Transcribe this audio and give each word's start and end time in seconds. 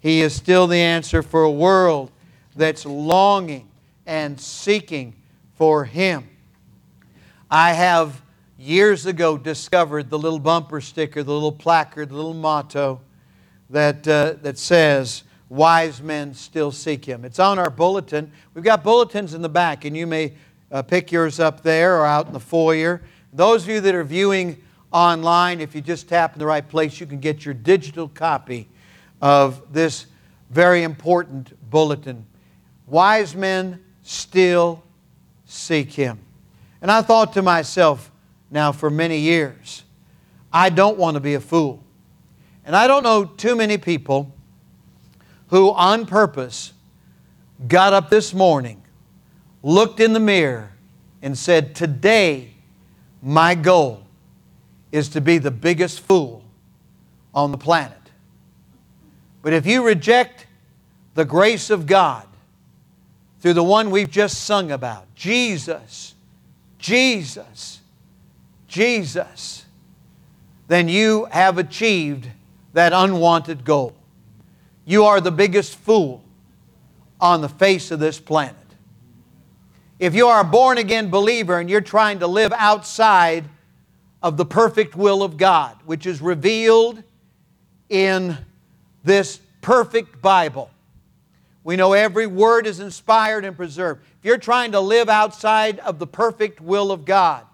He 0.00 0.22
is 0.22 0.34
still 0.34 0.66
the 0.66 0.78
answer 0.78 1.22
for 1.22 1.42
a 1.42 1.50
world 1.50 2.10
that's 2.56 2.86
longing 2.86 3.68
and 4.06 4.40
seeking 4.40 5.14
for 5.56 5.84
Him. 5.84 6.28
I 7.50 7.72
have 7.72 8.22
years 8.58 9.06
ago 9.06 9.36
discovered 9.36 10.08
the 10.08 10.18
little 10.18 10.38
bumper 10.38 10.80
sticker, 10.80 11.22
the 11.22 11.32
little 11.32 11.52
placard, 11.52 12.08
the 12.08 12.14
little 12.14 12.34
motto 12.34 13.00
that, 13.68 14.06
uh, 14.08 14.34
that 14.42 14.58
says, 14.58 15.24
Wise 15.50 16.00
men 16.00 16.32
still 16.32 16.70
seek 16.70 17.04
Him. 17.04 17.24
It's 17.24 17.38
on 17.40 17.58
our 17.58 17.70
bulletin. 17.70 18.30
We've 18.54 18.64
got 18.64 18.84
bulletins 18.84 19.34
in 19.34 19.42
the 19.42 19.48
back, 19.48 19.84
and 19.84 19.96
you 19.96 20.06
may 20.06 20.32
uh, 20.70 20.82
pick 20.82 21.10
yours 21.10 21.40
up 21.40 21.62
there 21.62 21.98
or 21.98 22.06
out 22.06 22.28
in 22.28 22.32
the 22.32 22.40
foyer. 22.40 23.02
Those 23.32 23.64
of 23.64 23.68
you 23.68 23.80
that 23.80 23.94
are 23.94 24.04
viewing 24.04 24.62
online, 24.92 25.60
if 25.60 25.74
you 25.74 25.80
just 25.80 26.08
tap 26.08 26.34
in 26.34 26.38
the 26.38 26.46
right 26.46 26.66
place, 26.66 27.00
you 27.00 27.06
can 27.06 27.18
get 27.18 27.44
your 27.44 27.54
digital 27.54 28.08
copy 28.08 28.68
of 29.20 29.72
this 29.72 30.06
very 30.50 30.82
important 30.82 31.52
bulletin. 31.70 32.26
Wise 32.86 33.34
men 33.34 33.82
still 34.02 34.82
seek 35.44 35.92
Him. 35.92 36.18
And 36.82 36.90
I 36.90 37.02
thought 37.02 37.32
to 37.34 37.42
myself, 37.42 38.10
now 38.50 38.72
for 38.72 38.90
many 38.90 39.18
years, 39.18 39.84
I 40.52 40.70
don't 40.70 40.98
want 40.98 41.14
to 41.14 41.20
be 41.20 41.34
a 41.34 41.40
fool. 41.40 41.82
And 42.64 42.74
I 42.74 42.86
don't 42.86 43.02
know 43.02 43.24
too 43.24 43.54
many 43.54 43.78
people 43.78 44.34
who, 45.48 45.70
on 45.70 46.06
purpose, 46.06 46.72
got 47.68 47.92
up 47.92 48.10
this 48.10 48.32
morning, 48.32 48.82
looked 49.62 50.00
in 50.00 50.12
the 50.12 50.20
mirror, 50.20 50.72
and 51.22 51.36
said, 51.36 51.74
Today, 51.74 52.54
my 53.22 53.54
goal 53.54 54.06
is 54.90 55.08
to 55.10 55.20
be 55.20 55.38
the 55.38 55.50
biggest 55.50 56.00
fool 56.00 56.44
on 57.34 57.52
the 57.52 57.58
planet. 57.58 57.99
But 59.42 59.52
if 59.52 59.66
you 59.66 59.84
reject 59.84 60.46
the 61.14 61.24
grace 61.24 61.70
of 61.70 61.86
God 61.86 62.26
through 63.40 63.54
the 63.54 63.64
one 63.64 63.90
we've 63.90 64.10
just 64.10 64.44
sung 64.44 64.70
about, 64.70 65.14
Jesus, 65.14 66.14
Jesus, 66.78 67.80
Jesus, 68.68 69.64
then 70.68 70.88
you 70.88 71.26
have 71.30 71.58
achieved 71.58 72.28
that 72.72 72.92
unwanted 72.92 73.64
goal. 73.64 73.94
You 74.84 75.04
are 75.04 75.20
the 75.20 75.32
biggest 75.32 75.76
fool 75.76 76.22
on 77.20 77.40
the 77.40 77.48
face 77.48 77.90
of 77.90 77.98
this 77.98 78.18
planet. 78.18 78.56
If 79.98 80.14
you 80.14 80.28
are 80.28 80.40
a 80.40 80.44
born 80.44 80.78
again 80.78 81.10
believer 81.10 81.58
and 81.58 81.68
you're 81.68 81.80
trying 81.80 82.20
to 82.20 82.26
live 82.26 82.52
outside 82.56 83.44
of 84.22 84.36
the 84.36 84.46
perfect 84.46 84.96
will 84.96 85.22
of 85.22 85.36
God, 85.36 85.76
which 85.84 86.06
is 86.06 86.22
revealed 86.22 87.02
in 87.88 88.38
this 89.04 89.40
perfect 89.60 90.20
Bible. 90.22 90.70
We 91.62 91.76
know 91.76 91.92
every 91.92 92.26
word 92.26 92.66
is 92.66 92.80
inspired 92.80 93.44
and 93.44 93.56
preserved. 93.56 94.02
If 94.18 94.24
you're 94.24 94.38
trying 94.38 94.72
to 94.72 94.80
live 94.80 95.08
outside 95.08 95.78
of 95.80 95.98
the 95.98 96.06
perfect 96.06 96.60
will 96.60 96.90
of 96.90 97.04
God, 97.04 97.44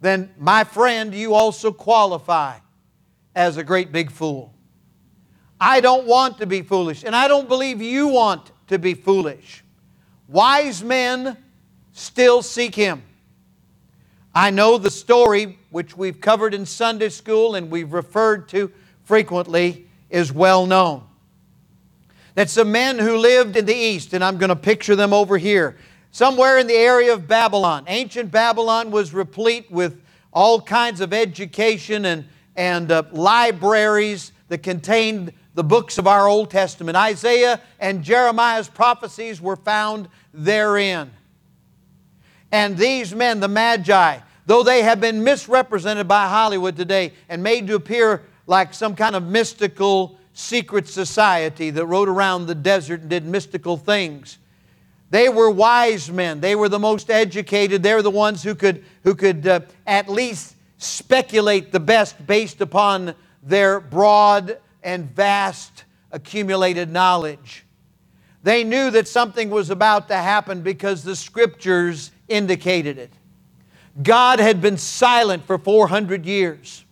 then, 0.00 0.34
my 0.38 0.64
friend, 0.64 1.14
you 1.14 1.34
also 1.34 1.70
qualify 1.70 2.58
as 3.34 3.56
a 3.56 3.64
great 3.64 3.92
big 3.92 4.10
fool. 4.10 4.52
I 5.60 5.80
don't 5.80 6.06
want 6.06 6.38
to 6.38 6.46
be 6.46 6.62
foolish, 6.62 7.04
and 7.04 7.14
I 7.14 7.28
don't 7.28 7.48
believe 7.48 7.80
you 7.80 8.08
want 8.08 8.50
to 8.66 8.78
be 8.78 8.94
foolish. 8.94 9.62
Wise 10.26 10.82
men 10.82 11.36
still 11.92 12.42
seek 12.42 12.74
Him. 12.74 13.02
I 14.34 14.50
know 14.50 14.78
the 14.78 14.90
story, 14.90 15.58
which 15.70 15.96
we've 15.96 16.20
covered 16.20 16.54
in 16.54 16.64
Sunday 16.66 17.10
school 17.10 17.54
and 17.54 17.70
we've 17.70 17.92
referred 17.92 18.48
to 18.48 18.72
frequently, 19.04 19.86
is 20.12 20.32
well 20.32 20.66
known. 20.66 21.02
That's 22.34 22.52
some 22.52 22.70
men 22.70 22.98
who 22.98 23.16
lived 23.16 23.56
in 23.56 23.66
the 23.66 23.74
east, 23.74 24.12
and 24.12 24.22
I'm 24.22 24.38
going 24.38 24.50
to 24.50 24.56
picture 24.56 24.94
them 24.94 25.12
over 25.12 25.36
here. 25.36 25.76
Somewhere 26.12 26.58
in 26.58 26.66
the 26.66 26.76
area 26.76 27.12
of 27.12 27.26
Babylon. 27.26 27.84
Ancient 27.88 28.30
Babylon 28.30 28.90
was 28.90 29.12
replete 29.12 29.70
with 29.70 30.00
all 30.32 30.60
kinds 30.60 31.00
of 31.00 31.12
education 31.12 32.04
and, 32.04 32.26
and 32.54 32.92
uh, 32.92 33.02
libraries 33.10 34.32
that 34.48 34.62
contained 34.62 35.32
the 35.54 35.64
books 35.64 35.98
of 35.98 36.06
our 36.06 36.28
Old 36.28 36.50
Testament. 36.50 36.96
Isaiah 36.96 37.60
and 37.80 38.02
Jeremiah's 38.02 38.68
prophecies 38.68 39.40
were 39.40 39.56
found 39.56 40.08
therein. 40.32 41.10
And 42.50 42.76
these 42.76 43.14
men, 43.14 43.40
the 43.40 43.48
Magi, 43.48 44.18
though 44.44 44.62
they 44.62 44.82
have 44.82 45.00
been 45.00 45.24
misrepresented 45.24 46.08
by 46.08 46.28
Hollywood 46.28 46.76
today 46.76 47.12
and 47.28 47.42
made 47.42 47.66
to 47.68 47.74
appear 47.74 48.22
like 48.46 48.74
some 48.74 48.94
kind 48.96 49.16
of 49.16 49.24
mystical 49.24 50.18
secret 50.34 50.88
society 50.88 51.70
that 51.70 51.86
rode 51.86 52.08
around 52.08 52.46
the 52.46 52.54
desert 52.54 53.00
and 53.00 53.10
did 53.10 53.24
mystical 53.24 53.76
things. 53.76 54.38
They 55.10 55.28
were 55.28 55.50
wise 55.50 56.10
men. 56.10 56.40
They 56.40 56.54
were 56.54 56.70
the 56.70 56.78
most 56.78 57.10
educated. 57.10 57.82
They 57.82 57.94
were 57.94 58.02
the 58.02 58.10
ones 58.10 58.42
who 58.42 58.54
could, 58.54 58.82
who 59.04 59.14
could 59.14 59.46
uh, 59.46 59.60
at 59.86 60.08
least 60.08 60.54
speculate 60.78 61.70
the 61.70 61.80
best 61.80 62.26
based 62.26 62.60
upon 62.60 63.14
their 63.42 63.78
broad 63.78 64.58
and 64.82 65.14
vast 65.14 65.84
accumulated 66.10 66.90
knowledge. 66.90 67.64
They 68.42 68.64
knew 68.64 68.90
that 68.90 69.06
something 69.06 69.50
was 69.50 69.70
about 69.70 70.08
to 70.08 70.16
happen 70.16 70.62
because 70.62 71.04
the 71.04 71.14
scriptures 71.14 72.10
indicated 72.28 72.98
it. 72.98 73.12
God 74.02 74.40
had 74.40 74.60
been 74.60 74.78
silent 74.78 75.44
for 75.44 75.58
400 75.58 76.24
years. 76.24 76.84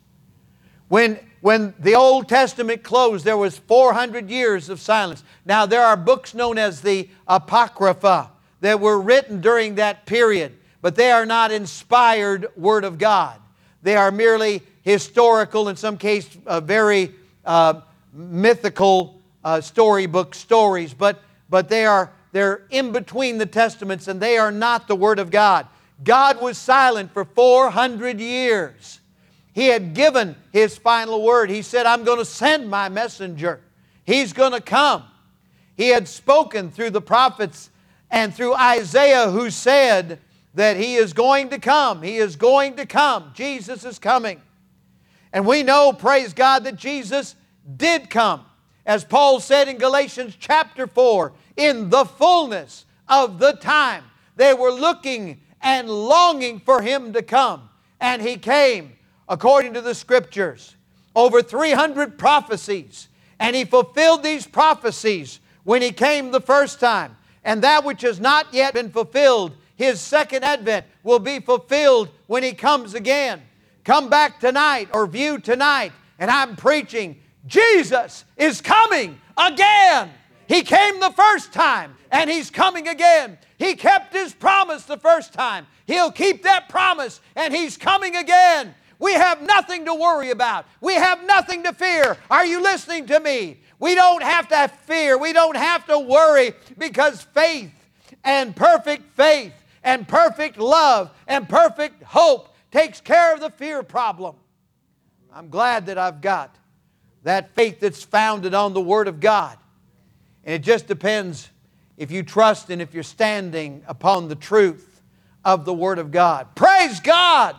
When, 0.87 1.19
when 1.41 1.73
the 1.79 1.95
Old 1.95 2.29
Testament 2.29 2.83
closed, 2.83 3.25
there 3.25 3.37
was 3.37 3.57
400 3.57 4.29
years 4.29 4.69
of 4.69 4.79
silence. 4.79 5.23
Now, 5.45 5.65
there 5.65 5.83
are 5.83 5.97
books 5.97 6.33
known 6.33 6.57
as 6.57 6.81
the 6.81 7.09
Apocrypha 7.27 8.31
that 8.61 8.79
were 8.79 9.01
written 9.01 9.41
during 9.41 9.75
that 9.75 10.05
period, 10.05 10.53
but 10.81 10.95
they 10.95 11.11
are 11.11 11.25
not 11.25 11.51
inspired 11.51 12.47
Word 12.55 12.83
of 12.83 12.97
God. 12.97 13.39
They 13.81 13.95
are 13.95 14.11
merely 14.11 14.61
historical, 14.83 15.69
in 15.69 15.75
some 15.75 15.97
case, 15.97 16.29
uh, 16.45 16.59
very 16.59 17.11
uh, 17.43 17.81
mythical 18.13 19.19
uh, 19.43 19.61
storybook 19.61 20.35
stories, 20.35 20.93
but, 20.93 21.23
but 21.49 21.69
they 21.69 21.85
are 21.85 22.11
they're 22.31 22.63
in 22.69 22.91
between 22.91 23.37
the 23.37 23.45
testaments 23.45 24.07
and 24.07 24.21
they 24.21 24.37
are 24.37 24.51
not 24.51 24.87
the 24.87 24.95
Word 24.95 25.19
of 25.19 25.31
God. 25.31 25.67
God 26.03 26.41
was 26.41 26.57
silent 26.57 27.11
for 27.11 27.25
400 27.25 28.19
years. 28.19 29.00
He 29.53 29.67
had 29.67 29.93
given 29.93 30.35
His 30.51 30.77
final 30.77 31.23
word. 31.23 31.49
He 31.49 31.61
said, 31.61 31.85
I'm 31.85 32.03
going 32.03 32.19
to 32.19 32.25
send 32.25 32.69
my 32.69 32.89
messenger. 32.89 33.61
He's 34.05 34.33
going 34.33 34.53
to 34.53 34.61
come. 34.61 35.03
He 35.75 35.89
had 35.89 36.07
spoken 36.07 36.71
through 36.71 36.91
the 36.91 37.01
prophets 37.01 37.69
and 38.09 38.33
through 38.33 38.55
Isaiah, 38.55 39.29
who 39.29 39.49
said 39.49 40.19
that 40.53 40.77
He 40.77 40.95
is 40.95 41.13
going 41.13 41.49
to 41.49 41.59
come. 41.59 42.01
He 42.01 42.17
is 42.17 42.35
going 42.35 42.75
to 42.75 42.85
come. 42.85 43.31
Jesus 43.33 43.85
is 43.85 43.99
coming. 43.99 44.41
And 45.33 45.45
we 45.45 45.63
know, 45.63 45.93
praise 45.93 46.33
God, 46.33 46.65
that 46.65 46.75
Jesus 46.75 47.35
did 47.77 48.09
come. 48.09 48.45
As 48.85 49.05
Paul 49.05 49.39
said 49.39 49.67
in 49.67 49.77
Galatians 49.77 50.35
chapter 50.39 50.87
4, 50.87 51.31
in 51.55 51.89
the 51.89 52.05
fullness 52.05 52.85
of 53.07 53.39
the 53.39 53.53
time, 53.53 54.03
they 54.35 54.53
were 54.53 54.71
looking 54.71 55.41
and 55.61 55.89
longing 55.89 56.59
for 56.59 56.81
him 56.81 57.13
to 57.13 57.21
come. 57.21 57.69
And 57.99 58.21
he 58.21 58.37
came 58.37 58.93
according 59.31 59.73
to 59.73 59.81
the 59.81 59.95
scriptures. 59.95 60.75
Over 61.15 61.41
300 61.41 62.19
prophecies. 62.19 63.07
And 63.39 63.55
he 63.55 63.65
fulfilled 63.65 64.21
these 64.21 64.45
prophecies 64.45 65.39
when 65.63 65.81
he 65.81 65.91
came 65.91 66.31
the 66.31 66.41
first 66.41 66.79
time. 66.79 67.17
And 67.43 67.63
that 67.63 67.83
which 67.83 68.01
has 68.01 68.19
not 68.19 68.53
yet 68.53 68.73
been 68.75 68.91
fulfilled, 68.91 69.53
his 69.77 69.99
second 69.99 70.43
advent, 70.43 70.85
will 71.01 71.17
be 71.17 71.39
fulfilled 71.39 72.09
when 72.27 72.43
he 72.43 72.51
comes 72.51 72.93
again. 72.93 73.41
Come 73.83 74.09
back 74.09 74.39
tonight 74.39 74.89
or 74.93 75.07
view 75.07 75.39
tonight, 75.39 75.91
and 76.19 76.29
I'm 76.29 76.55
preaching 76.55 77.19
Jesus 77.47 78.25
is 78.37 78.61
coming 78.61 79.19
again. 79.37 80.11
He 80.47 80.61
came 80.61 80.99
the 80.99 81.11
first 81.11 81.53
time 81.53 81.95
and 82.11 82.29
He's 82.29 82.49
coming 82.51 82.87
again. 82.87 83.37
He 83.57 83.75
kept 83.75 84.13
His 84.13 84.33
promise 84.33 84.83
the 84.83 84.97
first 84.97 85.33
time. 85.33 85.65
He'll 85.87 86.11
keep 86.11 86.43
that 86.43 86.69
promise 86.69 87.21
and 87.35 87.53
He's 87.53 87.77
coming 87.77 88.15
again. 88.15 88.75
We 89.01 89.13
have 89.13 89.41
nothing 89.41 89.85
to 89.85 89.95
worry 89.95 90.29
about. 90.29 90.67
We 90.79 90.93
have 90.93 91.25
nothing 91.25 91.63
to 91.63 91.73
fear. 91.73 92.17
Are 92.29 92.45
you 92.45 92.61
listening 92.61 93.07
to 93.07 93.19
me? 93.19 93.59
We 93.79 93.95
don't 93.95 94.21
have 94.21 94.47
to 94.49 94.67
fear. 94.85 95.17
We 95.17 95.33
don't 95.33 95.57
have 95.57 95.87
to 95.87 95.97
worry 95.97 96.53
because 96.77 97.23
faith 97.33 97.73
and 98.23 98.55
perfect 98.55 99.15
faith 99.17 99.53
and 99.83 100.07
perfect 100.07 100.59
love 100.59 101.09
and 101.27 101.49
perfect 101.49 102.03
hope 102.03 102.55
takes 102.69 103.01
care 103.01 103.33
of 103.33 103.39
the 103.39 103.49
fear 103.49 103.81
problem. 103.81 104.35
I'm 105.33 105.49
glad 105.49 105.87
that 105.87 105.97
I've 105.97 106.21
got 106.21 106.55
that 107.23 107.55
faith 107.55 107.79
that's 107.79 108.03
founded 108.03 108.53
on 108.53 108.73
the 108.73 108.81
Word 108.81 109.07
of 109.07 109.19
God. 109.19 109.57
And 110.43 110.53
it 110.53 110.61
just 110.61 110.85
depends 110.85 111.49
if 111.97 112.11
you 112.11 112.21
trust 112.21 112.69
and 112.69 112.79
if 112.79 112.93
you're 112.93 113.01
standing 113.01 113.83
upon 113.87 114.27
the 114.27 114.35
truth 114.35 115.01
of 115.43 115.65
the 115.65 115.73
Word 115.73 115.97
of 115.97 116.11
God. 116.11 116.55
Praise 116.55 116.99
God! 116.99 117.55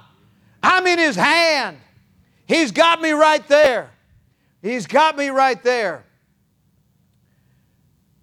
I'm 0.63 0.87
in 0.87 0.99
His 0.99 1.17
hand. 1.17 1.79
He's 2.47 2.73
got 2.73 3.01
me 3.01 3.11
right 3.11 3.47
there. 3.49 3.91
He's 4.61 4.87
got 4.87 5.17
me 5.17 5.29
right 5.29 5.63
there. 5.63 6.05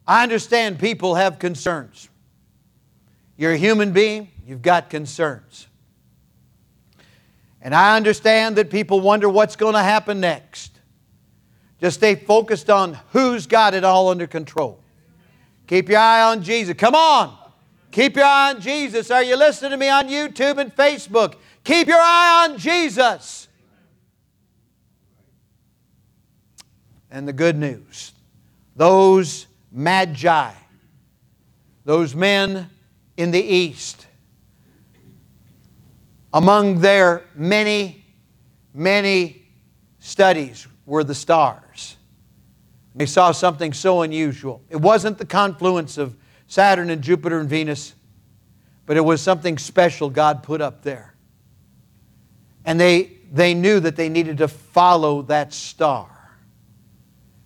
I 0.07 0.23
understand 0.23 0.79
people 0.79 1.15
have 1.15 1.37
concerns. 1.37 2.09
You're 3.37 3.53
a 3.53 3.57
human 3.57 3.91
being, 3.91 4.29
you've 4.45 4.61
got 4.61 4.89
concerns. 4.89 5.67
And 7.61 7.75
I 7.75 7.97
understand 7.97 8.55
that 8.55 8.69
people 8.69 9.01
wonder 9.01 9.29
what's 9.29 9.55
going 9.55 9.75
to 9.75 9.83
happen 9.83 10.19
next. 10.19 10.79
Just 11.79 11.97
stay 11.97 12.15
focused 12.15 12.69
on 12.69 12.97
who's 13.11 13.47
got 13.47 13.73
it 13.73 13.83
all 13.83 14.09
under 14.09 14.27
control. 14.27 14.79
Keep 15.67 15.89
your 15.89 15.99
eye 15.99 16.23
on 16.23 16.41
Jesus. 16.41 16.75
Come 16.75 16.95
on. 16.95 17.37
Keep 17.91 18.15
your 18.15 18.25
eye 18.25 18.53
on 18.53 18.61
Jesus. 18.61 19.11
Are 19.11 19.23
you 19.23 19.35
listening 19.35 19.71
to 19.71 19.77
me 19.77 19.89
on 19.89 20.07
YouTube 20.07 20.57
and 20.57 20.75
Facebook? 20.75 21.35
Keep 21.69 21.87
your 21.87 22.01
eye 22.01 22.47
on 22.49 22.57
Jesus. 22.57 23.47
And 27.11 27.27
the 27.27 27.33
good 27.33 27.55
news 27.55 28.11
those 28.75 29.45
magi, 29.71 30.51
those 31.85 32.15
men 32.15 32.71
in 33.17 33.29
the 33.29 33.39
east, 33.39 34.07
among 36.33 36.79
their 36.79 37.23
many, 37.35 38.03
many 38.73 39.43
studies 39.99 40.65
were 40.87 41.03
the 41.03 41.13
stars. 41.13 41.97
They 42.95 43.05
saw 43.05 43.31
something 43.31 43.73
so 43.73 44.01
unusual. 44.01 44.63
It 44.71 44.77
wasn't 44.77 45.19
the 45.19 45.25
confluence 45.25 45.99
of 45.99 46.17
Saturn 46.47 46.89
and 46.89 47.03
Jupiter 47.03 47.39
and 47.39 47.47
Venus, 47.47 47.93
but 48.87 48.97
it 48.97 49.05
was 49.05 49.21
something 49.21 49.59
special 49.59 50.09
God 50.09 50.41
put 50.41 50.61
up 50.61 50.81
there. 50.81 51.13
And 52.65 52.79
they, 52.79 53.11
they 53.31 53.53
knew 53.53 53.79
that 53.79 53.95
they 53.95 54.09
needed 54.09 54.37
to 54.39 54.47
follow 54.47 55.21
that 55.23 55.53
star. 55.53 56.09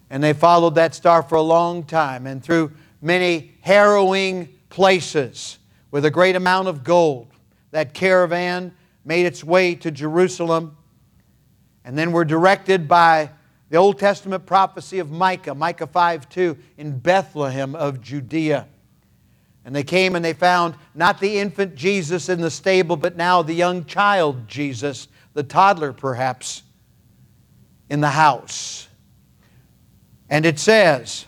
And 0.09 0.23
they 0.23 0.33
followed 0.33 0.75
that 0.75 0.93
star 0.93 1.23
for 1.23 1.35
a 1.35 1.41
long 1.41 1.83
time 1.83 2.27
and 2.27 2.43
through 2.43 2.71
many 3.01 3.53
harrowing 3.61 4.49
places 4.69 5.57
with 5.91 6.05
a 6.05 6.11
great 6.11 6.35
amount 6.35 6.67
of 6.67 6.83
gold. 6.83 7.27
That 7.71 7.93
caravan 7.93 8.73
made 9.05 9.25
its 9.25 9.43
way 9.43 9.75
to 9.75 9.91
Jerusalem 9.91 10.77
and 11.83 11.97
then 11.97 12.11
were 12.11 12.25
directed 12.25 12.87
by 12.87 13.31
the 13.69 13.77
Old 13.77 13.97
Testament 13.97 14.45
prophecy 14.45 14.99
of 14.99 15.09
Micah, 15.09 15.55
Micah 15.55 15.87
5 15.87 16.29
2, 16.29 16.57
in 16.77 16.99
Bethlehem 16.99 17.75
of 17.75 18.01
Judea. 18.01 18.67
And 19.65 19.75
they 19.75 19.83
came 19.83 20.15
and 20.15 20.23
they 20.23 20.33
found 20.33 20.75
not 20.93 21.19
the 21.19 21.39
infant 21.39 21.75
Jesus 21.75 22.27
in 22.29 22.41
the 22.41 22.51
stable, 22.51 22.97
but 22.97 23.15
now 23.15 23.41
the 23.41 23.53
young 23.53 23.85
child 23.85 24.47
Jesus, 24.47 25.07
the 25.33 25.43
toddler 25.43 25.93
perhaps, 25.93 26.63
in 27.89 28.01
the 28.01 28.09
house. 28.09 28.87
And 30.29 30.45
it 30.45 30.59
says, 30.59 31.25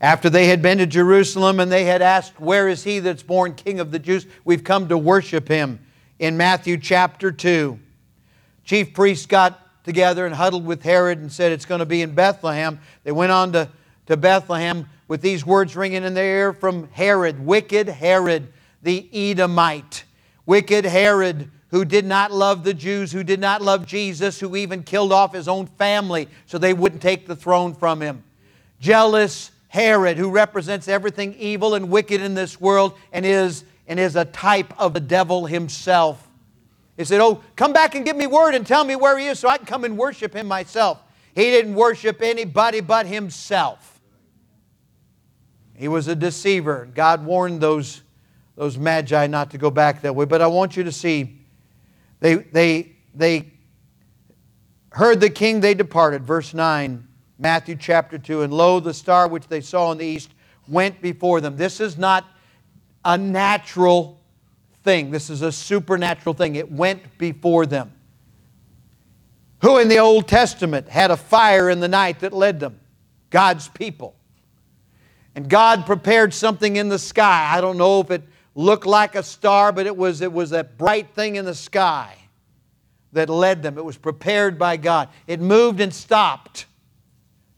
after 0.00 0.28
they 0.28 0.48
had 0.48 0.60
been 0.60 0.78
to 0.78 0.86
Jerusalem 0.86 1.60
and 1.60 1.72
they 1.72 1.84
had 1.84 2.02
asked, 2.02 2.38
Where 2.38 2.68
is 2.68 2.84
he 2.84 2.98
that's 2.98 3.22
born 3.22 3.54
King 3.54 3.80
of 3.80 3.90
the 3.90 3.98
Jews? 3.98 4.26
We've 4.44 4.62
come 4.62 4.88
to 4.88 4.98
worship 4.98 5.48
him 5.48 5.80
in 6.18 6.36
Matthew 6.36 6.76
chapter 6.76 7.32
2. 7.32 7.78
Chief 8.64 8.92
priests 8.92 9.26
got 9.26 9.82
together 9.84 10.26
and 10.26 10.34
huddled 10.34 10.66
with 10.66 10.82
Herod 10.82 11.18
and 11.18 11.32
said, 11.32 11.52
It's 11.52 11.64
going 11.64 11.78
to 11.78 11.86
be 11.86 12.02
in 12.02 12.14
Bethlehem. 12.14 12.80
They 13.02 13.12
went 13.12 13.32
on 13.32 13.52
to, 13.52 13.68
to 14.06 14.16
Bethlehem 14.16 14.88
with 15.14 15.22
these 15.22 15.46
words 15.46 15.76
ringing 15.76 16.02
in 16.02 16.12
their 16.12 16.38
ear 16.38 16.52
from 16.52 16.88
Herod, 16.90 17.38
wicked 17.38 17.88
Herod, 17.88 18.48
the 18.82 19.08
Edomite. 19.12 20.02
Wicked 20.44 20.84
Herod, 20.84 21.52
who 21.68 21.84
did 21.84 22.04
not 22.04 22.32
love 22.32 22.64
the 22.64 22.74
Jews, 22.74 23.12
who 23.12 23.22
did 23.22 23.38
not 23.38 23.62
love 23.62 23.86
Jesus, 23.86 24.40
who 24.40 24.56
even 24.56 24.82
killed 24.82 25.12
off 25.12 25.32
his 25.32 25.46
own 25.46 25.68
family 25.68 26.26
so 26.46 26.58
they 26.58 26.74
wouldn't 26.74 27.00
take 27.00 27.28
the 27.28 27.36
throne 27.36 27.74
from 27.76 28.02
him. 28.02 28.24
Jealous 28.80 29.52
Herod, 29.68 30.16
who 30.16 30.32
represents 30.32 30.88
everything 30.88 31.36
evil 31.38 31.76
and 31.76 31.90
wicked 31.90 32.20
in 32.20 32.34
this 32.34 32.60
world 32.60 32.98
and 33.12 33.24
is, 33.24 33.62
and 33.86 34.00
is 34.00 34.16
a 34.16 34.24
type 34.24 34.74
of 34.80 34.94
the 34.94 35.00
devil 35.00 35.46
himself. 35.46 36.28
He 36.96 37.04
said, 37.04 37.20
Oh, 37.20 37.40
come 37.54 37.72
back 37.72 37.94
and 37.94 38.04
give 38.04 38.16
me 38.16 38.26
word 38.26 38.56
and 38.56 38.66
tell 38.66 38.82
me 38.82 38.96
where 38.96 39.16
he 39.16 39.26
is 39.26 39.38
so 39.38 39.48
I 39.48 39.58
can 39.58 39.66
come 39.66 39.84
and 39.84 39.96
worship 39.96 40.34
him 40.34 40.48
myself. 40.48 40.98
He 41.36 41.44
didn't 41.44 41.76
worship 41.76 42.20
anybody 42.20 42.80
but 42.80 43.06
himself. 43.06 43.93
He 45.76 45.88
was 45.88 46.08
a 46.08 46.14
deceiver. 46.14 46.88
God 46.94 47.24
warned 47.24 47.60
those, 47.60 48.02
those 48.56 48.78
magi 48.78 49.26
not 49.26 49.50
to 49.50 49.58
go 49.58 49.70
back 49.70 50.02
that 50.02 50.14
way. 50.14 50.24
But 50.24 50.40
I 50.40 50.46
want 50.46 50.76
you 50.76 50.84
to 50.84 50.92
see, 50.92 51.40
they, 52.20 52.36
they, 52.36 52.92
they 53.14 53.52
heard 54.90 55.20
the 55.20 55.30
king, 55.30 55.60
they 55.60 55.74
departed. 55.74 56.24
Verse 56.24 56.54
9. 56.54 57.08
Matthew 57.38 57.76
chapter 57.76 58.18
2. 58.18 58.42
And 58.42 58.52
lo, 58.52 58.80
the 58.80 58.94
star 58.94 59.28
which 59.28 59.48
they 59.48 59.60
saw 59.60 59.90
in 59.92 59.98
the 59.98 60.06
east 60.06 60.30
went 60.68 61.00
before 61.02 61.40
them. 61.40 61.56
This 61.56 61.80
is 61.80 61.98
not 61.98 62.24
a 63.04 63.18
natural 63.18 64.20
thing, 64.82 65.10
this 65.10 65.30
is 65.30 65.42
a 65.42 65.50
supernatural 65.50 66.34
thing. 66.34 66.56
It 66.56 66.70
went 66.70 67.18
before 67.18 67.66
them. 67.66 67.92
Who 69.62 69.78
in 69.78 69.88
the 69.88 69.98
Old 69.98 70.28
Testament 70.28 70.88
had 70.88 71.10
a 71.10 71.16
fire 71.16 71.70
in 71.70 71.80
the 71.80 71.88
night 71.88 72.20
that 72.20 72.32
led 72.32 72.60
them? 72.60 72.78
God's 73.30 73.68
people. 73.68 74.13
And 75.34 75.48
God 75.48 75.84
prepared 75.86 76.32
something 76.32 76.76
in 76.76 76.88
the 76.88 76.98
sky. 76.98 77.50
I 77.52 77.60
don't 77.60 77.76
know 77.76 78.00
if 78.00 78.10
it 78.10 78.22
looked 78.54 78.86
like 78.86 79.14
a 79.14 79.22
star, 79.22 79.72
but 79.72 79.86
it 79.86 79.96
was, 79.96 80.20
it 80.20 80.32
was 80.32 80.50
that 80.50 80.78
bright 80.78 81.10
thing 81.14 81.36
in 81.36 81.44
the 81.44 81.54
sky 81.54 82.14
that 83.12 83.28
led 83.28 83.62
them. 83.62 83.78
It 83.78 83.84
was 83.84 83.96
prepared 83.96 84.58
by 84.58 84.76
God. 84.76 85.08
It 85.26 85.40
moved 85.40 85.80
and 85.80 85.92
stopped 85.92 86.66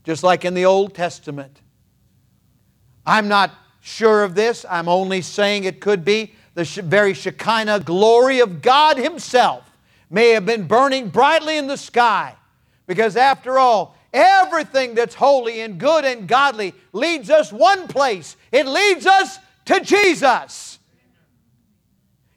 just 0.05 0.23
like 0.23 0.45
in 0.45 0.55
the 0.55 0.65
Old 0.65 0.95
Testament. 0.95 1.61
I'm 3.05 3.29
not 3.29 3.53
sure 3.81 4.23
of 4.23 4.35
this. 4.35 4.65
I'm 4.69 4.89
only 4.89 5.21
saying 5.21 5.65
it 5.65 5.81
could 5.81 6.05
be 6.05 6.33
the 6.55 6.65
very 6.65 7.13
Shekinah 7.13 7.81
glory 7.81 8.41
of 8.41 8.63
God 8.63 8.97
Himself 8.97 9.65
may 10.09 10.31
have 10.31 10.47
been 10.47 10.67
burning 10.67 11.09
brightly 11.09 11.59
in 11.59 11.67
the 11.67 11.77
sky. 11.77 12.35
Because 12.87 13.17
after 13.17 13.59
all, 13.59 13.96
everything 14.17 14.95
that's 14.95 15.15
holy 15.15 15.61
and 15.61 15.79
good 15.79 16.05
and 16.05 16.27
godly 16.27 16.75
leads 16.93 17.31
us 17.31 17.53
one 17.53 17.87
place 17.87 18.37
it 18.51 18.67
leads 18.67 19.07
us 19.07 19.39
to 19.67 19.81
Jesus. 19.81 20.79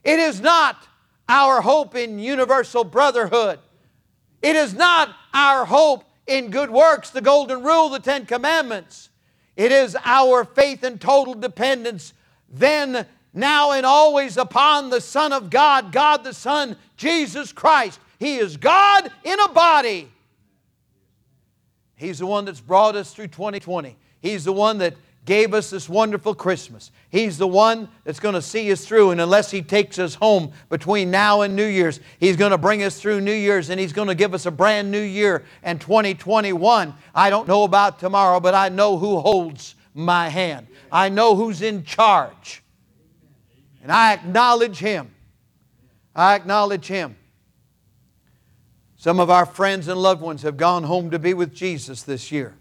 It 0.04 0.20
is 0.20 0.42
not 0.42 0.88
our 1.28 1.62
hope 1.62 1.96
in 1.96 2.20
universal 2.20 2.84
brotherhood. 2.84 3.60
It 4.42 4.56
is 4.56 4.74
not 4.74 5.16
our 5.34 5.66
hope 5.66 6.04
in 6.26 6.50
good 6.50 6.70
works, 6.70 7.12
the 7.12 7.22
golden 7.22 7.64
rule, 7.64 7.90
the 7.90 8.00
Ten 8.00 8.26
Commandments. 8.26 9.10
It 9.56 9.72
is 9.72 9.96
our 10.04 10.46
faith 10.46 10.84
and 10.84 11.00
total 11.00 11.34
dependence 11.34 12.14
then, 12.50 13.06
now, 13.34 13.74
and 13.74 13.86
always 13.86 14.38
upon 14.38 14.90
the 14.90 15.02
Son 15.02 15.34
of 15.34 15.50
God, 15.50 15.92
God 15.92 16.24
the 16.24 16.34
Son, 16.34 16.76
Jesus 16.98 17.52
Christ. 17.52 18.00
He 18.18 18.38
is 18.38 18.58
God 18.58 19.12
in 19.24 19.40
a 19.40 19.50
body. 19.50 20.10
He's 22.00 22.20
the 22.20 22.26
one 22.26 22.46
that's 22.46 22.62
brought 22.62 22.96
us 22.96 23.14
through 23.14 23.28
2020. 23.28 23.98
He's 24.22 24.46
the 24.46 24.54
one 24.54 24.78
that 24.78 24.96
gave 25.26 25.54
us 25.54 25.70
this 25.70 25.90
wonderful 25.90 26.34
Christmas. 26.34 26.92
He's 27.10 27.38
the 27.38 27.46
one 27.46 27.90
that's 28.06 28.22
going 28.22 28.36
to 28.36 28.42
see 28.42 28.72
us 28.72 28.86
through, 28.86 29.12
and 29.12 29.20
unless 29.20 29.52
He 29.52 29.62
takes 29.62 30.00
us 30.00 30.16
home 30.16 30.54
between 30.70 31.12
now 31.12 31.42
and 31.42 31.58
New 31.58 31.66
Year's, 31.66 32.00
He's 32.18 32.38
going 32.38 32.52
to 32.52 32.58
bring 32.58 32.84
us 32.84 33.02
through 33.02 33.20
New 33.20 33.34
Year's 33.34 33.70
and 33.70 33.78
He's 33.78 33.92
going 33.92 34.08
to 34.08 34.16
give 34.16 34.34
us 34.34 34.46
a 34.46 34.52
brand 34.52 34.90
new 34.90 35.02
year 35.02 35.44
and 35.62 35.82
2021. 35.82 36.94
I 37.14 37.30
don't 37.30 37.50
know 37.50 37.64
about 37.64 38.00
tomorrow, 38.00 38.40
but 38.40 38.56
I 38.56 38.70
know 38.70 38.98
who 38.98 39.20
holds 39.20 39.76
my 39.94 40.30
hand. 40.30 40.68
I 40.90 41.10
know 41.10 41.36
who's 41.36 41.62
in 41.62 41.84
charge. 41.84 42.64
And 43.84 43.92
I 43.92 44.14
acknowledge 44.14 44.78
Him. 44.78 45.14
I 46.16 46.36
acknowledge 46.36 46.88
Him. 46.88 47.18
Some 49.00 49.22
of 49.22 49.30
our 49.30 49.46
friends 49.46 49.88
and 49.88 49.98
loved 49.98 50.22
ones 50.22 50.42
have 50.42 50.58
gone 50.58 50.84
home 50.84 51.12
to 51.12 51.20
be 51.20 51.34
with 51.34 51.54
Jesus 51.56 52.04
this 52.04 52.34
year. 52.34 52.54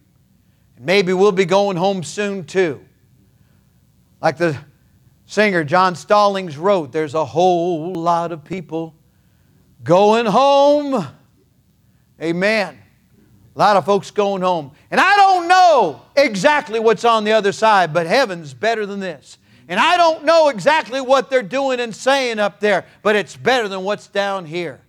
And 0.77 0.87
maybe 0.87 1.13
we'll 1.13 1.33
be 1.33 1.45
going 1.45 1.77
home 1.77 2.05
soon 2.05 2.45
too. 2.45 2.81
Like 4.23 4.37
the 4.37 4.57
singer 5.27 5.65
John 5.65 5.97
Stallings 5.97 6.57
wrote, 6.57 6.93
there's 6.93 7.15
a 7.15 7.25
whole 7.25 7.93
lot 7.93 8.31
of 8.31 8.45
people 8.45 8.95
going 9.83 10.27
home. 10.27 11.09
Amen. 12.23 12.79
A 13.57 13.59
lot 13.59 13.77
of 13.77 13.85
folks 13.85 14.13
going 14.13 14.43
home. 14.43 14.71
And 14.93 15.01
I 15.01 15.17
don't 15.17 15.49
know 15.49 16.03
exactly 16.15 16.79
what's 16.79 17.05
on 17.05 17.25
the 17.25 17.33
other 17.33 17.51
side, 17.51 17.93
but 17.93 18.07
heaven's 18.07 18.55
better 18.55 18.87
than 18.87 19.01
this. 19.01 19.39
And 19.67 19.81
I 19.81 19.97
don't 19.97 20.25
know 20.25 20.51
exactly 20.51 21.01
what 21.01 21.31
they're 21.31 21.43
doing 21.43 21.81
and 21.81 21.93
saying 21.93 22.39
up 22.39 22.61
there, 22.61 22.87
but 23.03 23.17
it's 23.17 23.37
better 23.37 23.67
than 23.67 23.83
what's 23.83 24.07
down 24.07 24.47
here. 24.47 24.83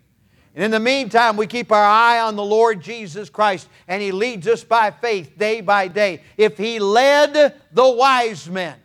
And 0.55 0.63
in 0.63 0.71
the 0.71 0.79
meantime, 0.79 1.37
we 1.37 1.47
keep 1.47 1.71
our 1.71 1.83
eye 1.83 2.19
on 2.19 2.35
the 2.35 2.43
Lord 2.43 2.81
Jesus 2.81 3.29
Christ, 3.29 3.69
and 3.87 4.01
He 4.01 4.11
leads 4.11 4.47
us 4.47 4.63
by 4.63 4.91
faith 4.91 5.37
day 5.37 5.61
by 5.61 5.87
day. 5.87 6.21
If 6.37 6.57
He 6.57 6.79
led 6.79 7.55
the 7.71 7.89
wise 7.89 8.49
men 8.49 8.75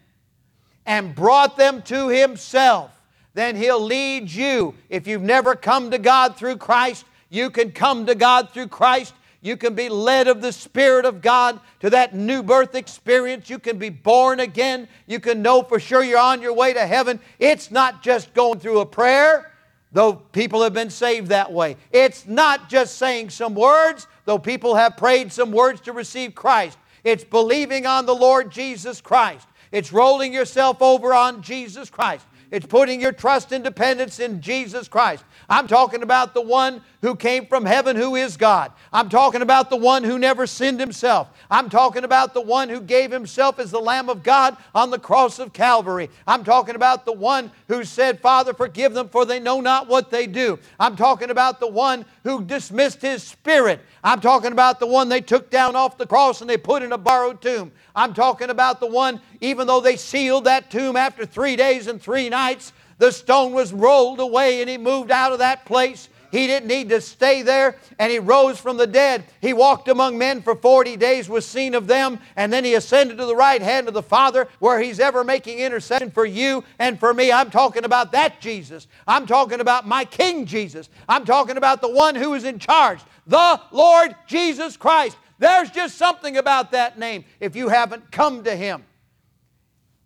and 0.85 1.15
brought 1.15 1.57
them 1.57 1.83
to 1.83 2.09
Himself, 2.09 2.91
then 3.33 3.57
He'll 3.57 3.81
lead 3.81 4.31
you. 4.31 4.75
If 4.89 5.07
you've 5.07 5.23
never 5.23 5.55
come 5.57 5.91
to 5.91 5.99
God 5.99 6.37
through 6.37 6.59
Christ, 6.59 7.07
you 7.31 7.51
can 7.51 7.73
come 7.73 8.07
to 8.07 8.15
God 8.15 8.51
through 8.51 8.69
Christ. 8.69 9.15
You 9.41 9.57
can 9.57 9.75
be 9.75 9.89
led 9.89 10.29
of 10.29 10.41
the 10.41 10.53
Spirit 10.53 11.05
of 11.05 11.21
God 11.21 11.61
to 11.81 11.91
that 11.91 12.15
new 12.15 12.43
birth 12.43 12.75
experience. 12.75 13.51
You 13.51 13.59
can 13.59 13.77
be 13.77 13.91
born 13.91 14.41
again. 14.41 14.89
You 15.07 15.21
can 15.21 15.43
know 15.43 15.63
for 15.63 15.79
sure 15.79 16.03
you're 16.03 16.19
on 16.19 16.41
your 16.41 16.55
way 16.55 16.73
to 16.73 16.87
heaven. 16.87 17.21
It's 17.39 17.71
not 17.71 18.03
just 18.03 18.33
going 18.33 18.61
through 18.61 18.81
a 18.81 18.87
prayer, 18.87 19.53
though 19.95 20.13
people 20.13 20.63
have 20.63 20.75
been 20.75 20.91
saved 20.91 21.29
that 21.29 21.51
way. 21.51 21.77
It's 21.91 22.27
not 22.27 22.69
just 22.69 22.99
saying 22.99 23.31
some 23.31 23.55
words, 23.55 24.07
though 24.27 24.39
people 24.39 24.75
have 24.75 24.99
prayed 24.99 25.33
some 25.33 25.53
words 25.53 25.81
to 25.83 25.93
receive 25.93 26.35
Christ. 26.35 26.77
It's 27.05 27.25
believing 27.25 27.87
on 27.87 28.05
the 28.05 28.15
Lord 28.15 28.51
Jesus 28.51 29.01
Christ. 29.01 29.47
It's 29.73 29.93
rolling 29.93 30.35
yourself 30.35 30.83
over 30.83 31.15
on 31.15 31.43
Jesus 31.43 31.89
Christ. 31.89 32.27
It's 32.51 32.67
putting 32.67 33.01
your 33.01 33.13
trust 33.13 33.53
and 33.53 33.65
dependence 33.65 34.21
in 34.21 34.41
Jesus 34.41 34.89
Christ. 34.89 35.25
I'm 35.49 35.67
talking 35.67 36.03
about 36.03 36.35
the 36.35 36.41
one 36.41 36.83
who 37.03 37.17
came 37.17 37.47
from 37.47 37.67
heaven 37.67 37.97
who 37.97 38.17
is 38.17 38.37
God. 38.37 38.73
I'm 38.93 39.09
talking 39.09 39.43
about 39.43 39.71
the 39.71 39.77
one 39.77 40.05
who 40.05 40.19
never 40.19 40.47
sinned 40.47 40.81
himself. 40.81 41.29
I'm 41.51 41.69
talking 41.69 42.05
about 42.05 42.33
the 42.33 42.41
one 42.41 42.69
who 42.69 42.81
gave 42.81 43.11
himself 43.11 43.59
as 43.59 43.71
the 43.71 43.81
Lamb 43.81 44.09
of 44.09 44.23
God 44.23 44.57
on 44.75 44.91
the 44.91 44.99
cross 44.99 45.39
of 45.39 45.53
Calvary. 45.53 46.09
I'm 46.27 46.45
talking 46.45 46.77
about 46.77 47.05
the 47.05 47.13
one 47.13 47.51
who 47.69 47.85
said, 47.85 48.21
Father, 48.21 48.55
forgive 48.55 48.95
them 48.95 49.09
for 49.09 49.25
they 49.25 49.41
know 49.41 49.61
not 49.61 49.89
what 49.89 50.11
they 50.11 50.27
do. 50.27 50.59
I'm 50.81 50.97
talking 50.97 51.31
about 51.31 51.61
the 51.61 51.69
one 51.69 52.07
who 52.23 52.43
dismissed 52.43 53.03
his 53.03 53.23
spirit. 53.23 53.81
I'm 54.03 54.21
talking 54.21 54.53
about 54.53 54.81
the 54.81 54.87
one 54.87 55.09
they 55.09 55.21
took 55.21 55.51
down 55.51 55.77
off 55.77 55.99
the 55.99 56.07
cross 56.07 56.41
and 56.41 56.49
they 56.49 56.57
put 56.57 56.83
in 56.83 56.93
a 56.93 56.99
borrowed 56.99 57.43
tomb. 57.43 57.73
I'm 57.95 58.15
talking 58.15 58.51
about 58.51 58.81
the 58.81 58.87
one, 58.87 59.21
even 59.45 59.67
though 59.67 59.81
they 59.81 59.97
sealed 59.97 60.45
that 60.45 60.71
tomb 60.71 60.97
after 60.97 61.27
three 61.27 61.57
days 61.57 61.87
and 61.87 62.01
three 62.01 62.29
nights, 62.29 62.73
the 62.99 63.13
stone 63.13 63.53
was 63.53 63.73
rolled 63.73 64.21
away 64.21 64.61
and 64.61 64.71
he 64.71 64.79
moved 64.79 65.11
out 65.11 65.33
of 65.33 65.39
that 65.41 65.65
place. 65.67 66.09
He 66.35 66.49
didn't 66.49 66.67
need 66.67 66.89
to 66.89 67.01
stay 67.01 67.43
there, 67.43 67.77
and 67.97 68.11
he 68.11 68.19
rose 68.19 68.59
from 68.59 68.77
the 68.77 68.89
dead. 68.89 69.23
He 69.41 69.53
walked 69.53 69.87
among 69.87 70.19
men 70.19 70.43
for 70.43 70.57
40 70.57 70.97
days, 70.97 71.29
was 71.29 71.47
seen 71.47 71.77
of 71.77 71.87
them, 71.87 72.19
and 72.35 72.53
then 72.53 72.65
he 72.65 72.75
ascended 72.75 73.19
to 73.19 73.27
the 73.27 73.37
right 73.37 73.63
hand 73.63 73.87
of 73.87 73.95
the 73.95 74.03
Father, 74.03 74.49
where 74.59 74.81
he's 74.81 74.99
ever 74.99 75.23
making 75.23 75.61
intercession 75.61 76.11
for 76.11 76.27
you 76.27 76.65
and 76.81 76.99
for 76.99 77.15
me. 77.15 77.31
I'm 77.31 77.53
talking 77.53 77.85
about 77.85 78.11
that 78.13 78.41
Jesus. 78.41 78.89
I'm 79.07 79.29
talking 79.29 79.61
about 79.61 79.87
my 79.87 80.05
King 80.05 80.45
Jesus. 80.45 80.89
I'm 81.09 81.25
talking 81.25 81.57
about 81.57 81.81
the 81.81 81.91
one 81.91 82.17
who 82.17 82.35
is 82.35 82.43
in 82.43 82.59
charge, 82.59 82.99
the 83.29 83.61
Lord 83.71 84.17
Jesus 84.27 84.77
Christ. 84.77 85.17
There's 85.39 85.71
just 85.71 85.97
something 85.97 86.37
about 86.37 86.73
that 86.73 86.99
name 86.99 87.25
if 87.39 87.55
you 87.55 87.69
haven't 87.69 88.11
come 88.11 88.43
to 88.43 88.57
him. 88.57 88.83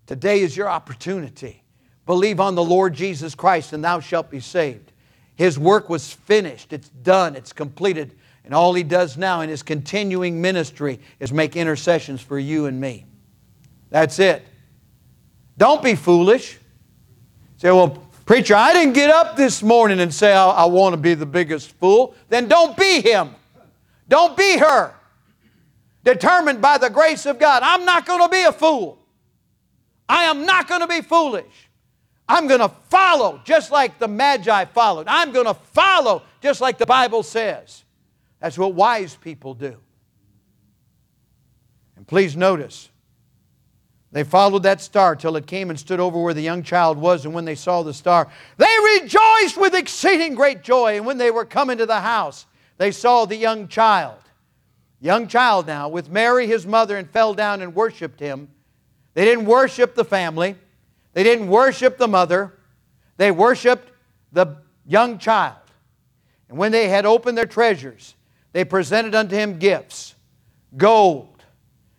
Today 0.08 0.40
is 0.40 0.56
your 0.56 0.70
opportunity. 0.70 1.62
Believe 2.06 2.40
on 2.40 2.54
the 2.54 2.64
Lord 2.64 2.94
Jesus 2.94 3.34
Christ, 3.34 3.74
and 3.74 3.84
thou 3.84 4.00
shalt 4.00 4.30
be 4.30 4.40
saved. 4.40 4.90
His 5.36 5.58
work 5.58 5.90
was 5.90 6.10
finished, 6.10 6.72
it's 6.72 6.88
done, 6.88 7.36
it's 7.36 7.52
completed. 7.52 8.16
And 8.42 8.54
all 8.54 8.72
he 8.72 8.82
does 8.82 9.18
now 9.18 9.42
in 9.42 9.50
his 9.50 9.62
continuing 9.62 10.40
ministry 10.40 10.98
is 11.20 11.30
make 11.30 11.56
intercessions 11.56 12.22
for 12.22 12.38
you 12.38 12.64
and 12.64 12.80
me. 12.80 13.04
That's 13.90 14.18
it. 14.18 14.46
Don't 15.58 15.82
be 15.82 15.94
foolish. 15.94 16.56
Say, 17.58 17.70
well, 17.70 18.02
preacher, 18.24 18.54
I 18.54 18.72
didn't 18.72 18.94
get 18.94 19.10
up 19.10 19.36
this 19.36 19.62
morning 19.62 20.00
and 20.00 20.12
say 20.12 20.32
I, 20.32 20.48
I 20.48 20.64
want 20.64 20.94
to 20.94 20.96
be 20.96 21.12
the 21.12 21.26
biggest 21.26 21.72
fool. 21.72 22.14
Then 22.30 22.48
don't 22.48 22.74
be 22.78 23.02
him. 23.02 23.34
Don't 24.08 24.34
be 24.38 24.56
her. 24.56 24.94
Determined 26.02 26.62
by 26.62 26.78
the 26.78 26.88
grace 26.88 27.26
of 27.26 27.38
God, 27.38 27.62
I'm 27.62 27.84
not 27.84 28.06
going 28.06 28.22
to 28.22 28.30
be 28.30 28.44
a 28.44 28.52
fool. 28.52 28.98
I 30.08 30.24
am 30.24 30.46
not 30.46 30.68
going 30.68 30.80
to 30.80 30.86
be 30.86 31.02
foolish. 31.02 31.68
I'm 32.28 32.46
going 32.46 32.60
to 32.60 32.68
follow 32.68 33.40
just 33.44 33.70
like 33.70 33.98
the 33.98 34.08
Magi 34.08 34.66
followed. 34.66 35.06
I'm 35.08 35.32
going 35.32 35.46
to 35.46 35.54
follow 35.54 36.22
just 36.42 36.60
like 36.60 36.78
the 36.78 36.86
Bible 36.86 37.22
says. 37.22 37.84
That's 38.40 38.58
what 38.58 38.74
wise 38.74 39.16
people 39.16 39.54
do. 39.54 39.76
And 41.96 42.06
please 42.06 42.36
notice, 42.36 42.90
they 44.12 44.24
followed 44.24 44.62
that 44.62 44.80
star 44.80 45.16
till 45.16 45.36
it 45.36 45.46
came 45.46 45.70
and 45.70 45.78
stood 45.78 46.00
over 46.00 46.20
where 46.20 46.34
the 46.34 46.42
young 46.42 46.62
child 46.62 46.96
was. 46.96 47.24
And 47.24 47.34
when 47.34 47.44
they 47.44 47.54
saw 47.54 47.82
the 47.82 47.92
star, 47.92 48.28
they 48.56 48.74
rejoiced 49.00 49.58
with 49.58 49.74
exceeding 49.74 50.34
great 50.34 50.62
joy. 50.62 50.96
And 50.96 51.06
when 51.06 51.18
they 51.18 51.30
were 51.30 51.44
coming 51.44 51.78
to 51.78 51.86
the 51.86 52.00
house, 52.00 52.46
they 52.78 52.90
saw 52.90 53.24
the 53.24 53.36
young 53.36 53.68
child. 53.68 54.18
Young 55.00 55.28
child 55.28 55.66
now, 55.66 55.88
with 55.88 56.08
Mary, 56.08 56.46
his 56.46 56.66
mother, 56.66 56.96
and 56.96 57.08
fell 57.10 57.34
down 57.34 57.62
and 57.62 57.74
worshiped 57.74 58.20
him. 58.20 58.48
They 59.14 59.24
didn't 59.24 59.46
worship 59.46 59.94
the 59.94 60.04
family. 60.04 60.56
They 61.18 61.24
didn't 61.24 61.48
worship 61.48 61.98
the 61.98 62.06
mother, 62.06 62.54
they 63.16 63.32
worshiped 63.32 63.90
the 64.30 64.58
young 64.86 65.18
child. 65.18 65.56
And 66.48 66.56
when 66.56 66.70
they 66.70 66.88
had 66.88 67.04
opened 67.06 67.36
their 67.36 67.44
treasures, 67.44 68.14
they 68.52 68.64
presented 68.64 69.14
unto 69.14 69.34
him 69.34 69.58
gifts 69.58 70.14
gold 70.76 71.42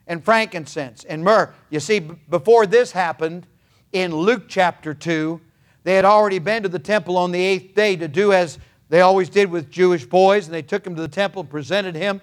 and 0.08 0.24
frankincense 0.24 1.04
and 1.04 1.24
myrrh. 1.24 1.54
You 1.70 1.80
see, 1.80 2.00
before 2.00 2.66
this 2.66 2.92
happened, 2.92 3.46
in 3.92 4.16
Luke 4.16 4.44
chapter 4.48 4.94
2, 4.94 5.42
they 5.84 5.96
had 5.96 6.06
already 6.06 6.40
been 6.40 6.64
to 6.64 6.70
the 6.70 6.80
temple 6.80 7.18
on 7.18 7.32
the 7.32 7.42
eighth 7.42 7.76
day 7.76 7.96
to 7.96 8.08
do 8.08 8.32
as 8.32 8.60
they 8.88 9.02
always 9.02 9.30
did 9.30 9.52
with 9.52 9.70
Jewish 9.70 10.06
boys, 10.06 10.46
and 10.46 10.54
they 10.54 10.62
took 10.62 10.86
him 10.86 10.96
to 10.96 11.02
the 11.02 11.08
temple 11.08 11.42
and 11.42 11.50
presented 11.50 11.96
him. 11.96 12.22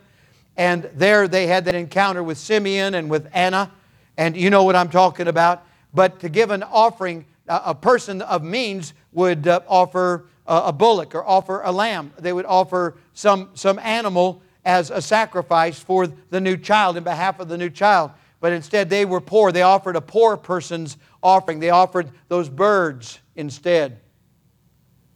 And 0.56 0.88
there 0.94 1.28
they 1.28 1.46
had 1.46 1.64
that 1.66 1.74
encounter 1.74 2.22
with 2.22 2.38
Simeon 2.38 2.94
and 2.94 3.10
with 3.10 3.28
Anna. 3.32 3.70
And 4.16 4.36
you 4.36 4.50
know 4.50 4.64
what 4.64 4.76
I'm 4.76 4.88
talking 4.88 5.28
about. 5.28 5.64
But 5.92 6.20
to 6.20 6.28
give 6.28 6.50
an 6.50 6.62
offering, 6.62 7.24
a 7.48 7.74
person 7.74 8.22
of 8.22 8.42
means 8.42 8.94
would 9.12 9.46
uh, 9.46 9.60
offer 9.68 10.26
a 10.46 10.72
bullock 10.72 11.14
or 11.14 11.24
offer 11.26 11.62
a 11.62 11.72
lamb. 11.72 12.12
They 12.18 12.32
would 12.32 12.46
offer 12.46 12.96
some, 13.14 13.50
some 13.54 13.78
animal 13.78 14.42
as 14.64 14.90
a 14.90 15.00
sacrifice 15.00 15.78
for 15.78 16.06
the 16.06 16.40
new 16.40 16.56
child, 16.56 16.96
in 16.96 17.04
behalf 17.04 17.40
of 17.40 17.48
the 17.48 17.58
new 17.58 17.70
child. 17.70 18.10
But 18.40 18.52
instead, 18.52 18.90
they 18.90 19.04
were 19.04 19.20
poor. 19.20 19.52
They 19.52 19.62
offered 19.62 19.96
a 19.96 20.00
poor 20.00 20.36
person's 20.36 20.96
offering. 21.22 21.60
They 21.60 21.70
offered 21.70 22.10
those 22.28 22.48
birds 22.48 23.18
instead. 23.34 24.00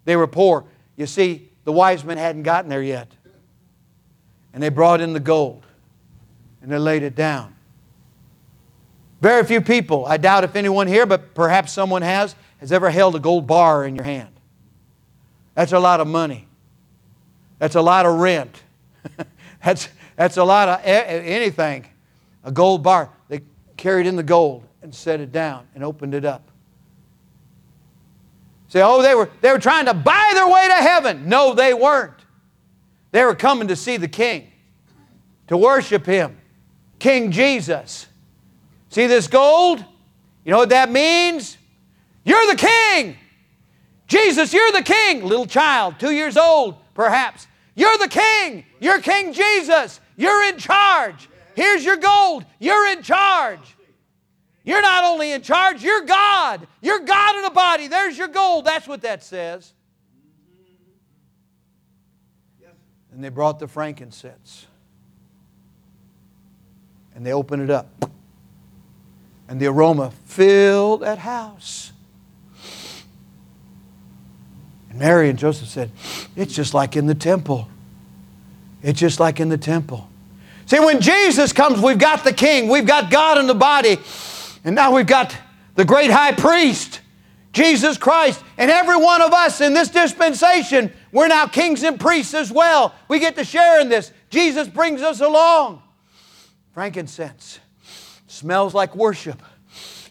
They 0.04 0.16
were 0.16 0.26
poor. 0.26 0.64
You 0.96 1.06
see, 1.06 1.50
the 1.64 1.72
wise 1.72 2.04
men 2.04 2.16
hadn't 2.16 2.42
gotten 2.42 2.70
there 2.70 2.82
yet. 2.82 3.12
And 4.52 4.62
they 4.62 4.68
brought 4.68 5.00
in 5.00 5.12
the 5.12 5.20
gold 5.20 5.64
and 6.62 6.70
they 6.70 6.78
laid 6.78 7.02
it 7.02 7.14
down. 7.14 7.54
Very 9.20 9.44
few 9.44 9.60
people, 9.60 10.06
I 10.06 10.16
doubt 10.16 10.44
if 10.44 10.56
anyone 10.56 10.86
here, 10.86 11.04
but 11.04 11.34
perhaps 11.34 11.72
someone 11.72 12.02
has, 12.02 12.34
has 12.58 12.72
ever 12.72 12.90
held 12.90 13.14
a 13.14 13.18
gold 13.18 13.46
bar 13.46 13.84
in 13.84 13.94
your 13.94 14.04
hand. 14.04 14.30
That's 15.54 15.72
a 15.72 15.78
lot 15.78 16.00
of 16.00 16.06
money. 16.06 16.48
That's 17.58 17.74
a 17.74 17.82
lot 17.82 18.06
of 18.06 18.18
rent. 18.18 18.62
that's, 19.64 19.88
that's 20.16 20.38
a 20.38 20.44
lot 20.44 20.68
of 20.68 20.80
anything. 20.84 21.86
A 22.44 22.50
gold 22.50 22.82
bar. 22.82 23.10
They 23.28 23.42
carried 23.76 24.06
in 24.06 24.16
the 24.16 24.22
gold 24.22 24.64
and 24.82 24.94
set 24.94 25.20
it 25.20 25.32
down 25.32 25.66
and 25.74 25.84
opened 25.84 26.14
it 26.14 26.24
up. 26.24 26.50
Say, 28.68 28.80
oh, 28.82 29.02
they 29.02 29.14
were, 29.14 29.28
they 29.42 29.50
were 29.50 29.58
trying 29.58 29.86
to 29.86 29.94
buy 29.94 30.30
their 30.32 30.48
way 30.48 30.66
to 30.68 30.74
heaven. 30.74 31.28
No, 31.28 31.54
they 31.54 31.74
weren't. 31.74 32.14
They 33.10 33.24
were 33.24 33.34
coming 33.34 33.68
to 33.68 33.76
see 33.76 33.96
the 33.96 34.08
King, 34.08 34.50
to 35.48 35.56
worship 35.56 36.06
Him, 36.06 36.38
King 37.00 37.32
Jesus. 37.32 38.06
See 38.90 39.06
this 39.06 39.28
gold? 39.28 39.84
You 40.44 40.50
know 40.50 40.58
what 40.58 40.70
that 40.70 40.90
means? 40.90 41.56
You're 42.24 42.46
the 42.48 42.56
king. 42.56 43.16
Jesus, 44.06 44.52
you're 44.52 44.72
the 44.72 44.82
king. 44.82 45.24
Little 45.24 45.46
child, 45.46 45.94
two 45.98 46.10
years 46.10 46.36
old, 46.36 46.76
perhaps. 46.94 47.46
You're 47.76 47.96
the 47.98 48.08
king. 48.08 48.64
You're 48.80 49.00
King 49.00 49.32
Jesus. 49.32 50.00
You're 50.16 50.42
in 50.48 50.58
charge. 50.58 51.28
Here's 51.54 51.84
your 51.84 51.96
gold. 51.96 52.44
You're 52.58 52.88
in 52.88 53.02
charge. 53.02 53.76
You're 54.64 54.82
not 54.82 55.04
only 55.04 55.32
in 55.32 55.42
charge, 55.42 55.82
you're 55.82 56.02
God. 56.02 56.66
You're 56.82 57.00
God 57.00 57.36
in 57.36 57.44
a 57.44 57.50
body. 57.50 57.86
There's 57.86 58.18
your 58.18 58.28
gold. 58.28 58.64
That's 58.64 58.86
what 58.86 59.02
that 59.02 59.22
says. 59.22 59.72
And 63.12 63.24
they 63.24 63.28
brought 63.28 63.58
the 63.58 63.68
frankincense. 63.68 64.66
And 67.14 67.24
they 67.24 67.32
opened 67.32 67.62
it 67.62 67.70
up 67.70 68.10
and 69.50 69.58
the 69.58 69.66
aroma 69.66 70.12
filled 70.26 71.00
that 71.00 71.18
house. 71.18 71.90
And 74.88 74.98
Mary 75.00 75.28
and 75.28 75.36
Joseph 75.36 75.68
said, 75.68 75.90
It's 76.36 76.54
just 76.54 76.72
like 76.72 76.96
in 76.96 77.06
the 77.06 77.16
temple. 77.16 77.68
It's 78.80 78.98
just 78.98 79.18
like 79.18 79.40
in 79.40 79.48
the 79.48 79.58
temple. 79.58 80.08
See, 80.66 80.78
when 80.78 81.00
Jesus 81.00 81.52
comes, 81.52 81.80
we've 81.82 81.98
got 81.98 82.22
the 82.22 82.32
king, 82.32 82.68
we've 82.68 82.86
got 82.86 83.10
God 83.10 83.38
in 83.38 83.48
the 83.48 83.54
body, 83.54 83.98
and 84.64 84.76
now 84.76 84.94
we've 84.94 85.06
got 85.06 85.36
the 85.74 85.84
great 85.84 86.12
high 86.12 86.32
priest, 86.32 87.00
Jesus 87.52 87.98
Christ. 87.98 88.40
And 88.56 88.70
every 88.70 88.96
one 88.96 89.20
of 89.20 89.32
us 89.32 89.60
in 89.60 89.74
this 89.74 89.88
dispensation, 89.88 90.92
we're 91.10 91.28
now 91.28 91.46
kings 91.48 91.82
and 91.82 91.98
priests 91.98 92.34
as 92.34 92.52
well. 92.52 92.94
We 93.08 93.18
get 93.18 93.34
to 93.34 93.44
share 93.44 93.80
in 93.80 93.88
this. 93.88 94.12
Jesus 94.30 94.68
brings 94.68 95.02
us 95.02 95.20
along. 95.20 95.82
Frankincense. 96.72 97.58
Smells 98.40 98.72
like 98.72 98.96
worship. 98.96 99.42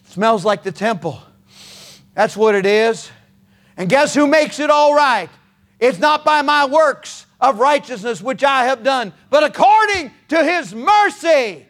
Smells 0.04 0.44
like 0.44 0.62
the 0.62 0.70
temple. 0.70 1.20
That's 2.14 2.36
what 2.36 2.54
it 2.54 2.64
is. 2.64 3.10
And 3.76 3.88
guess 3.88 4.14
who 4.14 4.28
makes 4.28 4.60
it 4.60 4.70
all 4.70 4.94
right? 4.94 5.28
It's 5.80 5.98
not 5.98 6.24
by 6.24 6.42
my 6.42 6.64
works. 6.66 7.26
of 7.40 7.58
righteousness 7.58 8.20
which 8.20 8.44
I 8.44 8.66
have 8.66 8.82
done, 8.82 9.12
but 9.30 9.42
according 9.42 10.10
to 10.28 10.44
his 10.44 10.74
mercy. 10.74 11.66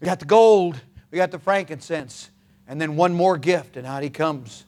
We 0.00 0.06
got 0.06 0.20
the 0.20 0.26
gold, 0.26 0.80
we 1.10 1.16
got 1.16 1.30
the 1.30 1.38
frankincense, 1.38 2.30
and 2.66 2.80
then 2.80 2.96
one 2.96 3.12
more 3.12 3.36
gift, 3.36 3.76
and 3.76 3.86
out 3.86 4.02
he 4.02 4.10
comes 4.10 4.64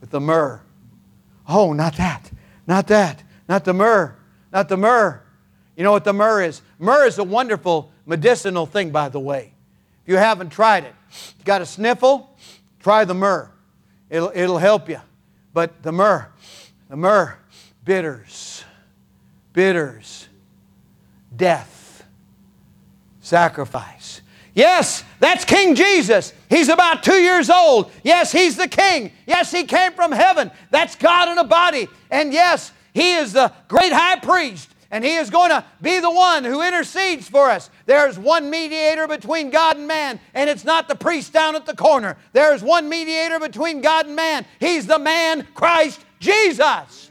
with 0.00 0.10
the 0.10 0.20
myrrh. 0.20 0.60
Oh, 1.48 1.72
not 1.72 1.96
that, 1.96 2.30
not 2.66 2.86
that, 2.88 3.22
not 3.48 3.64
the 3.64 3.74
myrrh, 3.74 4.16
not 4.52 4.68
the 4.68 4.76
myrrh. 4.76 5.22
You 5.76 5.84
know 5.84 5.92
what 5.92 6.04
the 6.04 6.12
myrrh 6.12 6.42
is? 6.42 6.62
Myrrh 6.78 7.06
is 7.06 7.18
a 7.18 7.24
wonderful 7.24 7.92
medicinal 8.08 8.66
thing, 8.66 8.90
by 8.90 9.08
the 9.08 9.20
way. 9.20 9.52
If 10.02 10.08
you 10.08 10.16
haven't 10.16 10.50
tried 10.50 10.84
it, 10.84 10.94
you 11.38 11.44
got 11.44 11.62
a 11.62 11.66
sniffle, 11.66 12.34
try 12.80 13.04
the 13.04 13.14
myrrh. 13.14 13.50
It'll, 14.10 14.32
it'll 14.34 14.58
help 14.58 14.88
you. 14.88 15.00
But 15.52 15.82
the 15.82 15.92
myrrh, 15.92 16.28
the 16.88 16.96
myrrh, 16.96 17.36
bitters, 17.84 18.64
bitters, 19.52 20.28
death, 21.36 22.04
sacrifice. 23.20 24.22
Yes, 24.54 25.04
that's 25.20 25.44
King 25.44 25.74
Jesus. 25.74 26.32
He's 26.48 26.68
about 26.68 27.02
two 27.02 27.20
years 27.20 27.50
old. 27.50 27.92
Yes, 28.02 28.32
he's 28.32 28.56
the 28.56 28.66
king. 28.66 29.12
Yes, 29.26 29.52
he 29.52 29.64
came 29.64 29.92
from 29.92 30.10
heaven. 30.10 30.50
That's 30.70 30.96
God 30.96 31.28
in 31.28 31.38
a 31.38 31.44
body. 31.44 31.88
And 32.10 32.32
yes, 32.32 32.72
he 32.92 33.14
is 33.16 33.34
the 33.34 33.52
great 33.68 33.92
high 33.92 34.18
priest 34.18 34.68
and 34.90 35.04
He 35.04 35.16
is 35.16 35.30
going 35.30 35.50
to 35.50 35.64
be 35.82 36.00
the 36.00 36.10
one 36.10 36.44
who 36.44 36.62
intercedes 36.62 37.28
for 37.28 37.50
us. 37.50 37.70
There's 37.86 38.18
one 38.18 38.50
mediator 38.50 39.06
between 39.06 39.50
God 39.50 39.76
and 39.76 39.86
man, 39.86 40.18
and 40.34 40.48
it's 40.48 40.64
not 40.64 40.88
the 40.88 40.94
priest 40.94 41.32
down 41.32 41.56
at 41.56 41.66
the 41.66 41.76
corner. 41.76 42.16
There's 42.32 42.62
one 42.62 42.88
mediator 42.88 43.38
between 43.38 43.80
God 43.80 44.06
and 44.06 44.16
man. 44.16 44.46
He's 44.60 44.86
the 44.86 44.98
man, 44.98 45.46
Christ 45.54 46.04
Jesus. 46.20 47.10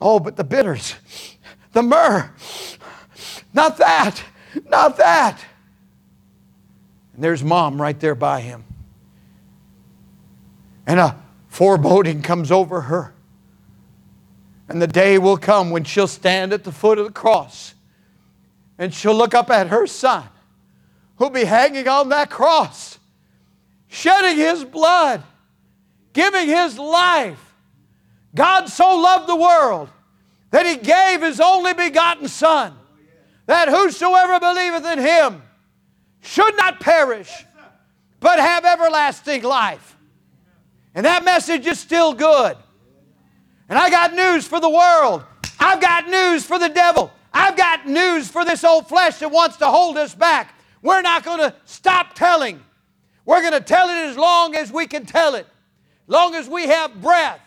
Oh, 0.00 0.18
but 0.18 0.36
the 0.36 0.44
bitters, 0.44 0.96
the 1.72 1.82
myrrh, 1.82 2.32
not 3.54 3.76
that, 3.76 4.22
not 4.68 4.96
that. 4.96 5.38
And 7.14 7.22
there's 7.22 7.44
mom 7.44 7.80
right 7.80 7.98
there 8.00 8.14
by 8.14 8.40
him. 8.40 8.64
And 10.86 10.98
a 10.98 11.22
foreboding 11.48 12.22
comes 12.22 12.50
over 12.50 12.82
her. 12.82 13.14
And 14.68 14.80
the 14.80 14.86
day 14.86 15.18
will 15.18 15.36
come 15.36 15.70
when 15.70 15.84
she'll 15.84 16.08
stand 16.08 16.52
at 16.52 16.64
the 16.64 16.72
foot 16.72 16.98
of 16.98 17.06
the 17.06 17.12
cross 17.12 17.74
and 18.78 18.92
she'll 18.92 19.14
look 19.14 19.34
up 19.34 19.50
at 19.50 19.68
her 19.68 19.86
son 19.86 20.24
who'll 21.16 21.30
be 21.30 21.44
hanging 21.44 21.86
on 21.86 22.08
that 22.08 22.30
cross, 22.30 22.98
shedding 23.86 24.36
his 24.36 24.64
blood, 24.64 25.22
giving 26.12 26.48
his 26.48 26.78
life. 26.78 27.54
God 28.34 28.66
so 28.66 28.96
loved 28.96 29.28
the 29.28 29.36
world 29.36 29.88
that 30.50 30.66
he 30.66 30.76
gave 30.76 31.22
his 31.22 31.40
only 31.40 31.74
begotten 31.74 32.28
Son, 32.28 32.74
that 33.46 33.68
whosoever 33.68 34.40
believeth 34.40 34.84
in 34.84 34.98
him 34.98 35.42
should 36.20 36.56
not 36.56 36.80
perish, 36.80 37.30
but 38.20 38.38
have 38.38 38.64
everlasting 38.64 39.42
life. 39.42 39.96
And 40.94 41.06
that 41.06 41.24
message 41.24 41.66
is 41.66 41.78
still 41.78 42.14
good. 42.14 42.56
And 43.72 43.78
I 43.78 43.88
got 43.88 44.12
news 44.12 44.46
for 44.46 44.60
the 44.60 44.68
world. 44.68 45.24
I've 45.58 45.80
got 45.80 46.06
news 46.06 46.44
for 46.44 46.58
the 46.58 46.68
devil. 46.68 47.10
I've 47.32 47.56
got 47.56 47.88
news 47.88 48.28
for 48.28 48.44
this 48.44 48.64
old 48.64 48.86
flesh 48.86 49.16
that 49.20 49.30
wants 49.30 49.56
to 49.56 49.66
hold 49.66 49.96
us 49.96 50.14
back. 50.14 50.54
We're 50.82 51.00
not 51.00 51.24
going 51.24 51.38
to 51.38 51.54
stop 51.64 52.12
telling. 52.12 52.62
We're 53.24 53.40
going 53.40 53.54
to 53.54 53.62
tell 53.62 53.88
it 53.88 54.10
as 54.10 54.18
long 54.18 54.54
as 54.54 54.70
we 54.70 54.86
can 54.86 55.06
tell 55.06 55.36
it, 55.36 55.46
long 56.06 56.34
as 56.34 56.50
we 56.50 56.66
have 56.66 57.00
breath. 57.00 57.40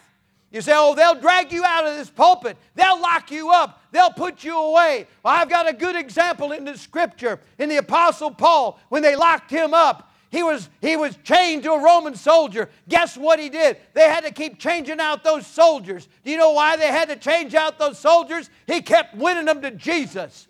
You 0.50 0.62
say, 0.62 0.74
oh, 0.76 0.96
they'll 0.96 1.14
drag 1.14 1.52
you 1.52 1.64
out 1.64 1.86
of 1.86 1.96
this 1.96 2.10
pulpit. 2.10 2.58
They'll 2.74 3.00
lock 3.00 3.30
you 3.30 3.52
up. 3.52 3.84
They'll 3.92 4.10
put 4.10 4.44
you 4.44 4.58
away. 4.58 5.06
Well, 5.22 5.32
I've 5.32 5.50
got 5.50 5.70
a 5.70 5.74
good 5.74 5.96
example 5.96 6.54
in 6.54 6.66
the 6.66 6.76
scripture 6.76 7.40
in 7.60 7.70
the 7.70 7.78
Apostle 7.78 8.32
Paul 8.32 8.80
when 8.90 9.04
they 9.04 9.16
locked 9.16 9.52
him 9.52 9.76
up. 9.76 10.12
He 10.36 10.44
was, 10.44 10.70
he 10.82 10.98
was 10.98 11.18
chained 11.24 11.64
to 11.64 11.72
a 11.72 11.82
Roman 11.82 12.14
soldier. 12.14 12.70
Guess 12.90 13.16
what 13.16 13.40
he 13.40 13.48
did? 13.48 13.78
They 13.94 14.10
had 14.10 14.26
to 14.26 14.32
keep 14.32 14.60
changing 14.60 15.00
out 15.00 15.24
those 15.24 15.48
soldiers. 15.48 16.10
Do 16.26 16.32
you 16.32 16.38
know 16.38 16.52
why 16.52 16.76
they 16.76 16.88
had 16.88 17.08
to 17.08 17.16
change 17.16 17.56
out 17.56 17.80
those 17.80 17.98
soldiers? 17.98 18.50
He 18.68 18.82
kept 18.82 19.16
winning 19.16 19.46
them 19.46 19.62
to 19.62 19.72
Jesus. 19.72 20.50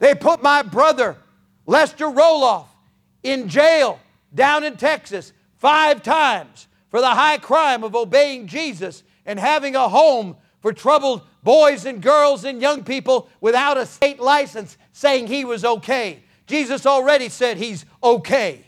They 0.00 0.16
put 0.16 0.42
my 0.42 0.62
brother, 0.62 1.16
Lester 1.64 2.06
Roloff, 2.06 2.66
in 3.22 3.48
jail 3.48 4.00
down 4.34 4.64
in 4.64 4.76
Texas 4.76 5.32
five 5.58 6.02
times 6.02 6.66
for 6.90 7.00
the 7.00 7.06
high 7.06 7.38
crime 7.38 7.84
of 7.84 7.94
obeying 7.94 8.48
Jesus 8.48 9.04
and 9.24 9.38
having 9.38 9.76
a 9.76 9.88
home 9.88 10.34
for 10.60 10.72
troubled 10.72 11.22
boys 11.44 11.86
and 11.86 12.02
girls 12.02 12.44
and 12.44 12.60
young 12.60 12.82
people 12.82 13.28
without 13.40 13.78
a 13.78 13.86
state 13.86 14.18
license 14.18 14.76
saying 14.92 15.28
he 15.28 15.44
was 15.44 15.64
okay. 15.64 16.24
Jesus 16.46 16.86
already 16.86 17.28
said 17.28 17.56
he's 17.56 17.84
okay. 18.02 18.64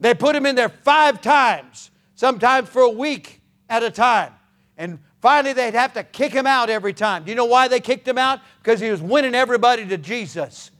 They 0.00 0.14
put 0.14 0.36
him 0.36 0.46
in 0.46 0.54
there 0.54 0.68
five 0.68 1.20
times, 1.20 1.90
sometimes 2.14 2.68
for 2.68 2.82
a 2.82 2.90
week 2.90 3.40
at 3.68 3.82
a 3.82 3.90
time. 3.90 4.32
And 4.76 4.98
finally, 5.22 5.52
they'd 5.52 5.74
have 5.74 5.94
to 5.94 6.02
kick 6.02 6.32
him 6.32 6.46
out 6.46 6.68
every 6.68 6.92
time. 6.92 7.24
Do 7.24 7.30
you 7.30 7.36
know 7.36 7.44
why 7.46 7.68
they 7.68 7.80
kicked 7.80 8.06
him 8.06 8.18
out? 8.18 8.40
Because 8.62 8.80
he 8.80 8.90
was 8.90 9.00
winning 9.00 9.34
everybody 9.34 9.86
to 9.86 9.96
Jesus. 9.96 10.70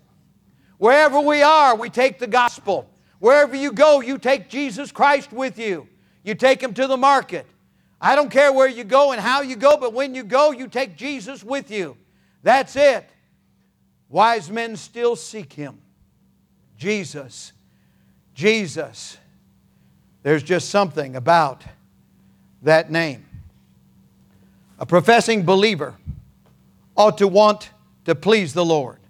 Wherever 0.79 1.21
we 1.21 1.43
are, 1.43 1.77
we 1.77 1.89
take 1.89 2.19
the 2.19 2.27
gospel. 2.27 2.91
Wherever 3.19 3.57
you 3.57 3.73
go, 3.73 4.01
you 4.01 4.19
take 4.19 4.51
Jesus 4.51 4.93
Christ 4.93 5.33
with 5.33 5.59
you. 5.59 5.89
You 6.25 6.35
take 6.35 6.63
him 6.63 6.75
to 6.75 6.87
the 6.87 6.97
market. 6.97 7.47
I 8.01 8.17
don't 8.17 8.31
care 8.31 8.53
where 8.53 8.69
you 8.69 8.85
go 8.85 9.13
and 9.13 9.21
how 9.21 9.41
you 9.41 9.57
go, 9.57 9.79
but 9.79 9.95
when 9.95 10.15
you 10.15 10.25
go, 10.25 10.51
you 10.51 10.69
take 10.69 10.97
Jesus 10.97 11.43
with 11.43 11.71
you. 11.71 11.97
That's 12.43 12.77
it. 12.77 13.09
Wise 14.15 14.49
men 14.49 14.77
still 14.77 15.17
seek 15.17 15.55
him. 15.55 15.77
Jesus. 16.79 17.53
Jesus. 18.33 19.19
There's 20.23 20.45
just 20.45 20.71
something 20.71 21.17
about 21.17 21.65
that 22.63 22.93
name. 22.93 23.27
A 24.79 24.87
professing 24.87 25.43
believer 25.43 25.97
ought 26.97 27.19
to 27.19 27.27
want 27.27 27.71
to 28.05 28.15
please 28.15 28.55
the 28.55 28.65
Lord, 28.65 29.01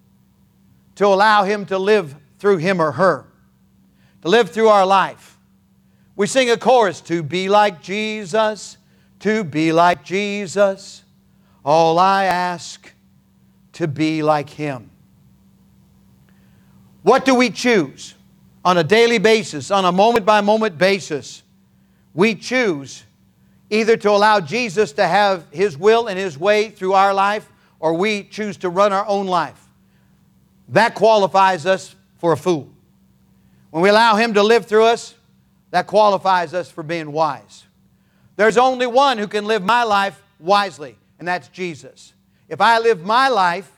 to 0.95 1.05
allow 1.05 1.45
Him 1.45 1.67
to 1.67 1.77
live 1.77 2.17
through 2.39 2.57
him 2.57 2.81
or 2.81 2.93
her, 2.93 3.27
to 4.23 4.29
live 4.29 4.53
through 4.53 4.69
our 4.69 4.87
life. 4.87 5.37
We 6.17 6.27
sing 6.27 6.49
a 6.49 6.57
chorus 6.57 7.03
to 7.03 7.23
be 7.23 7.51
like 7.51 7.83
Jesus, 7.83 8.79
to 9.21 9.45
be 9.45 9.71
like 9.71 10.03
Jesus. 10.03 11.03
All 11.63 11.99
I 11.99 12.25
ask 12.25 12.91
to 13.75 13.87
be 13.87 14.23
like 14.23 14.49
Him. 14.49 14.93
What 17.05 17.27
do 17.27 17.35
we 17.35 17.51
choose 17.51 18.15
on 18.65 18.79
a 18.79 18.83
daily 18.83 19.19
basis, 19.19 19.71
on 19.71 19.85
a 19.85 19.93
moment 19.93 20.25
by 20.25 20.41
moment 20.41 20.79
basis? 20.79 21.43
We 22.15 22.35
choose 22.35 23.05
either 23.69 23.99
to 23.99 24.11
allow 24.11 24.41
Jesus 24.41 24.93
to 24.93 25.07
have 25.07 25.45
His 25.51 25.77
will 25.77 26.07
and 26.07 26.19
His 26.19 26.39
way 26.39 26.71
through 26.71 26.95
our 26.95 27.13
life, 27.13 27.47
or 27.79 27.93
we 27.93 28.23
choose 28.23 28.57
to 28.59 28.71
run 28.71 28.95
our 28.95 29.07
own 29.07 29.27
life. 29.27 29.69
That 30.71 30.95
qualifies 30.95 31.67
us 31.67 31.95
for 32.17 32.33
a 32.33 32.39
fool. 32.39 32.73
When 33.71 33.83
we 33.83 33.91
allow 33.91 34.17
Him 34.17 34.33
to 34.33 34.43
live 34.43 34.65
through 34.65 34.85
us, 34.85 35.15
that 35.73 35.87
qualifies 35.87 36.55
us 36.55 36.71
for 36.71 36.83
being 36.83 37.13
wise. 37.13 37.65
There's 38.37 38.57
only 38.57 38.87
one 38.87 39.19
who 39.19 39.29
can 39.29 39.45
live 39.45 39.63
my 39.63 39.83
life 39.83 40.23
wisely, 40.41 40.97
and 41.19 41.29
that's 41.29 41.49
Jesus. 41.49 42.15
If 42.49 42.63
I 42.63 42.79
live 42.79 43.05
my 43.05 43.29
life 43.29 43.71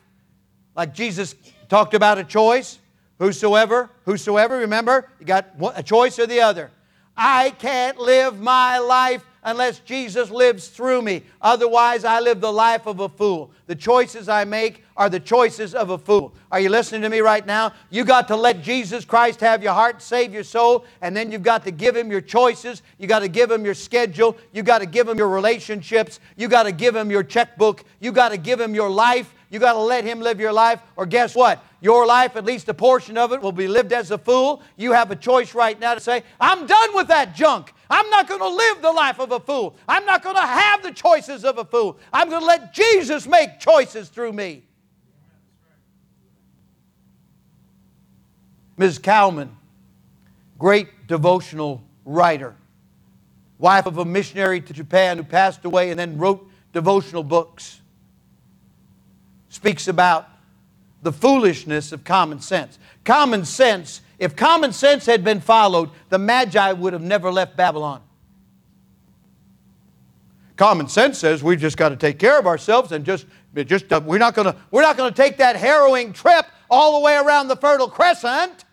like 0.77 0.95
Jesus 0.95 1.35
talked 1.69 1.93
about 1.93 2.19
a 2.19 2.25
choice, 2.25 2.79
whosoever, 3.19 3.91
whosoever, 4.05 4.59
remember, 4.59 5.09
you 5.19 5.27
got 5.27 5.47
a 5.75 5.83
choice 5.83 6.19
or 6.19 6.27
the 6.27 6.41
other. 6.41 6.71
I 7.17 7.51
can't 7.51 7.99
live 7.99 8.39
my 8.41 8.79
life 8.79 9.25
unless 9.43 9.79
Jesus 9.79 10.31
lives 10.31 10.69
through 10.69 11.01
me. 11.03 11.23
Otherwise, 11.41 12.05
I 12.05 12.21
live 12.21 12.41
the 12.41 12.53
life 12.53 12.87
of 12.87 12.99
a 13.01 13.09
fool. 13.09 13.53
The 13.69 13.77
choices 13.77 14.29
I 14.29 14.45
make 14.45 14.83
are 14.97 15.09
the 15.09 15.21
choices 15.21 15.75
of 15.75 15.91
a 15.91 15.99
fool. 15.99 16.35
Are 16.51 16.59
you 16.59 16.69
listening 16.69 17.03
to 17.03 17.09
me 17.09 17.21
right 17.21 17.47
now? 17.47 17.73
You 17.89 18.05
got 18.05 18.29
to 18.29 18.37
let 18.37 18.61
Jesus 18.61 19.05
Christ 19.05 19.41
have 19.41 19.63
your 19.63 19.73
heart, 19.73 20.03
save 20.03 20.35
your 20.35 20.43
soul, 20.43 20.85
and 21.01 21.17
then 21.17 21.31
you've 21.31 21.45
got 21.45 21.65
to 21.65 21.71
give 21.71 21.97
him 21.97 22.11
your 22.11 22.21
choices. 22.21 22.83
You 22.99 23.07
got 23.07 23.21
to 23.21 23.29
give 23.29 23.51
him 23.51 23.65
your 23.65 23.75
schedule. 23.75 24.37
You 24.53 24.65
got 24.65 24.79
to 24.79 24.87
give 24.87 25.09
him 25.09 25.17
your 25.17 25.29
relationships. 25.29 26.19
You 26.37 26.49
got 26.49 26.65
to 26.65 26.73
give 26.73 26.97
him 26.97 27.11
your 27.11 27.23
checkbook. 27.23 27.85
You 28.01 28.11
got 28.11 28.31
to 28.31 28.37
give 28.37 28.61
him 28.61 28.75
your 28.75 28.91
life. 28.91 29.33
You 29.49 29.61
got 29.61 29.75
to 29.75 29.79
let 29.79 30.03
him 30.05 30.21
live 30.21 30.41
your 30.41 30.53
life, 30.53 30.83
or 30.97 31.07
guess 31.07 31.37
what? 31.37 31.65
Your 31.87 32.05
life, 32.05 32.35
at 32.35 32.45
least 32.45 32.69
a 32.69 32.75
portion 32.75 33.17
of 33.17 33.31
it, 33.31 33.41
will 33.41 33.53
be 33.53 33.69
lived 33.69 33.93
as 33.93 34.11
a 34.11 34.19
fool. 34.19 34.61
You 34.77 34.91
have 34.91 35.13
a 35.13 35.15
choice 35.15 35.55
right 35.55 35.79
now 35.79 35.95
to 35.95 36.01
say, 36.01 36.25
I'm 36.41 36.67
done 36.67 36.97
with 36.97 37.07
that 37.07 37.37
junk. 37.37 37.73
I'm 37.89 38.11
not 38.11 38.27
going 38.27 38.41
to 38.41 38.49
live 38.49 38.83
the 38.83 38.91
life 38.91 39.21
of 39.21 39.31
a 39.31 39.39
fool. 39.39 39.77
I'm 39.89 40.05
not 40.05 40.25
going 40.25 40.35
to 40.35 40.43
have 40.43 40.83
the 40.83 40.91
choices 40.91 41.45
of 41.45 41.59
a 41.59 41.65
fool. 41.65 41.97
I'm 42.13 42.29
going 42.29 42.41
to 42.41 42.47
let 42.47 42.75
Jesus 42.75 43.29
make 43.29 43.61
choices 43.61 44.09
through 44.09 44.33
me. 44.33 44.65
Ms. 48.77 48.99
Cowman, 48.99 49.57
great 50.59 51.07
devotional 51.07 51.85
writer, 52.05 52.57
wife 53.61 53.87
of 53.87 53.99
a 53.99 54.05
missionary 54.05 54.61
to 54.61 54.73
Japan 54.73 55.19
who 55.19 55.23
passed 55.23 55.65
away 55.65 55.91
and 55.91 56.01
then 56.01 56.19
wrote 56.19 56.51
devotional 56.73 57.23
books. 57.23 57.81
Speaks 59.51 59.87
about 59.87 60.29
the 61.03 61.13
foolishness 61.13 61.93
of 61.93 62.05
common 62.05 62.41
sense. 62.41 62.79
Common 63.05 63.45
sense, 63.45 64.01
if 64.19 64.35
common 64.35 64.73
sense 64.73 65.07
had 65.07 65.23
been 65.23 65.41
followed, 65.41 65.91
the 66.09 66.19
Magi 66.19 66.73
would 66.73 66.93
have 66.93 67.03
never 67.03 67.31
left 67.31 67.57
Babylon. 67.57 68.03
Common 70.57 70.89
sense 70.89 71.19
says 71.19 71.43
we've 71.45 71.61
just 71.61 71.77
got 71.77 71.91
to 71.91 71.97
take 71.97 72.19
care 72.19 72.39
of 72.39 72.47
ourselves 72.47 72.91
and 72.93 73.05
just, 73.05 73.27
just 73.67 73.93
uh, 73.93 74.01
we're 74.05 74.19
not 74.19 74.35
going 74.35 74.51
to 74.51 74.57
we're 74.71 74.83
not 74.83 74.97
going 74.97 75.13
to 75.13 75.17
take 75.17 75.37
that 75.37 75.55
harrowing 75.55 76.15
trip 76.15 76.47
all 76.71 76.99
the 76.99 77.05
way 77.05 77.15
around 77.17 77.49
the 77.49 77.57
Fertile 77.57 77.89
Crescent. 77.89 78.65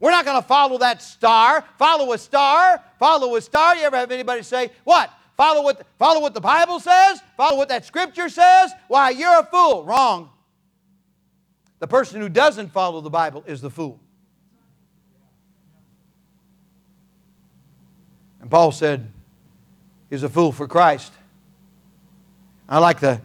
We're 0.00 0.10
not 0.10 0.24
going 0.24 0.40
to 0.40 0.46
follow 0.46 0.78
that 0.78 1.02
star. 1.02 1.64
Follow 1.78 2.12
a 2.12 2.18
star. 2.18 2.82
Follow 2.98 3.36
a 3.36 3.40
star. 3.40 3.76
You 3.76 3.84
ever 3.84 3.96
have 3.96 4.10
anybody 4.10 4.42
say, 4.42 4.70
"What? 4.82 5.10
Follow 5.36 5.62
what? 5.62 5.86
Follow 5.98 6.20
what 6.20 6.34
the 6.34 6.40
Bible 6.40 6.80
says? 6.80 7.20
Follow 7.36 7.56
what 7.56 7.68
that 7.68 7.84
Scripture 7.84 8.28
says? 8.28 8.72
Why, 8.88 9.10
you're 9.10 9.38
a 9.38 9.44
fool." 9.44 9.84
Wrong. 9.84 10.30
The 11.78 11.86
person 11.86 12.20
who 12.20 12.28
doesn't 12.28 12.72
follow 12.72 13.00
the 13.00 13.10
Bible 13.10 13.44
is 13.46 13.60
the 13.60 13.70
fool. 13.70 14.00
And 18.40 18.50
Paul 18.50 18.72
said, 18.72 19.10
He's 20.08 20.22
a 20.22 20.28
fool 20.28 20.52
for 20.52 20.68
Christ. 20.68 21.12
I 22.68 22.78
like 22.78 23.00
the 23.00 23.20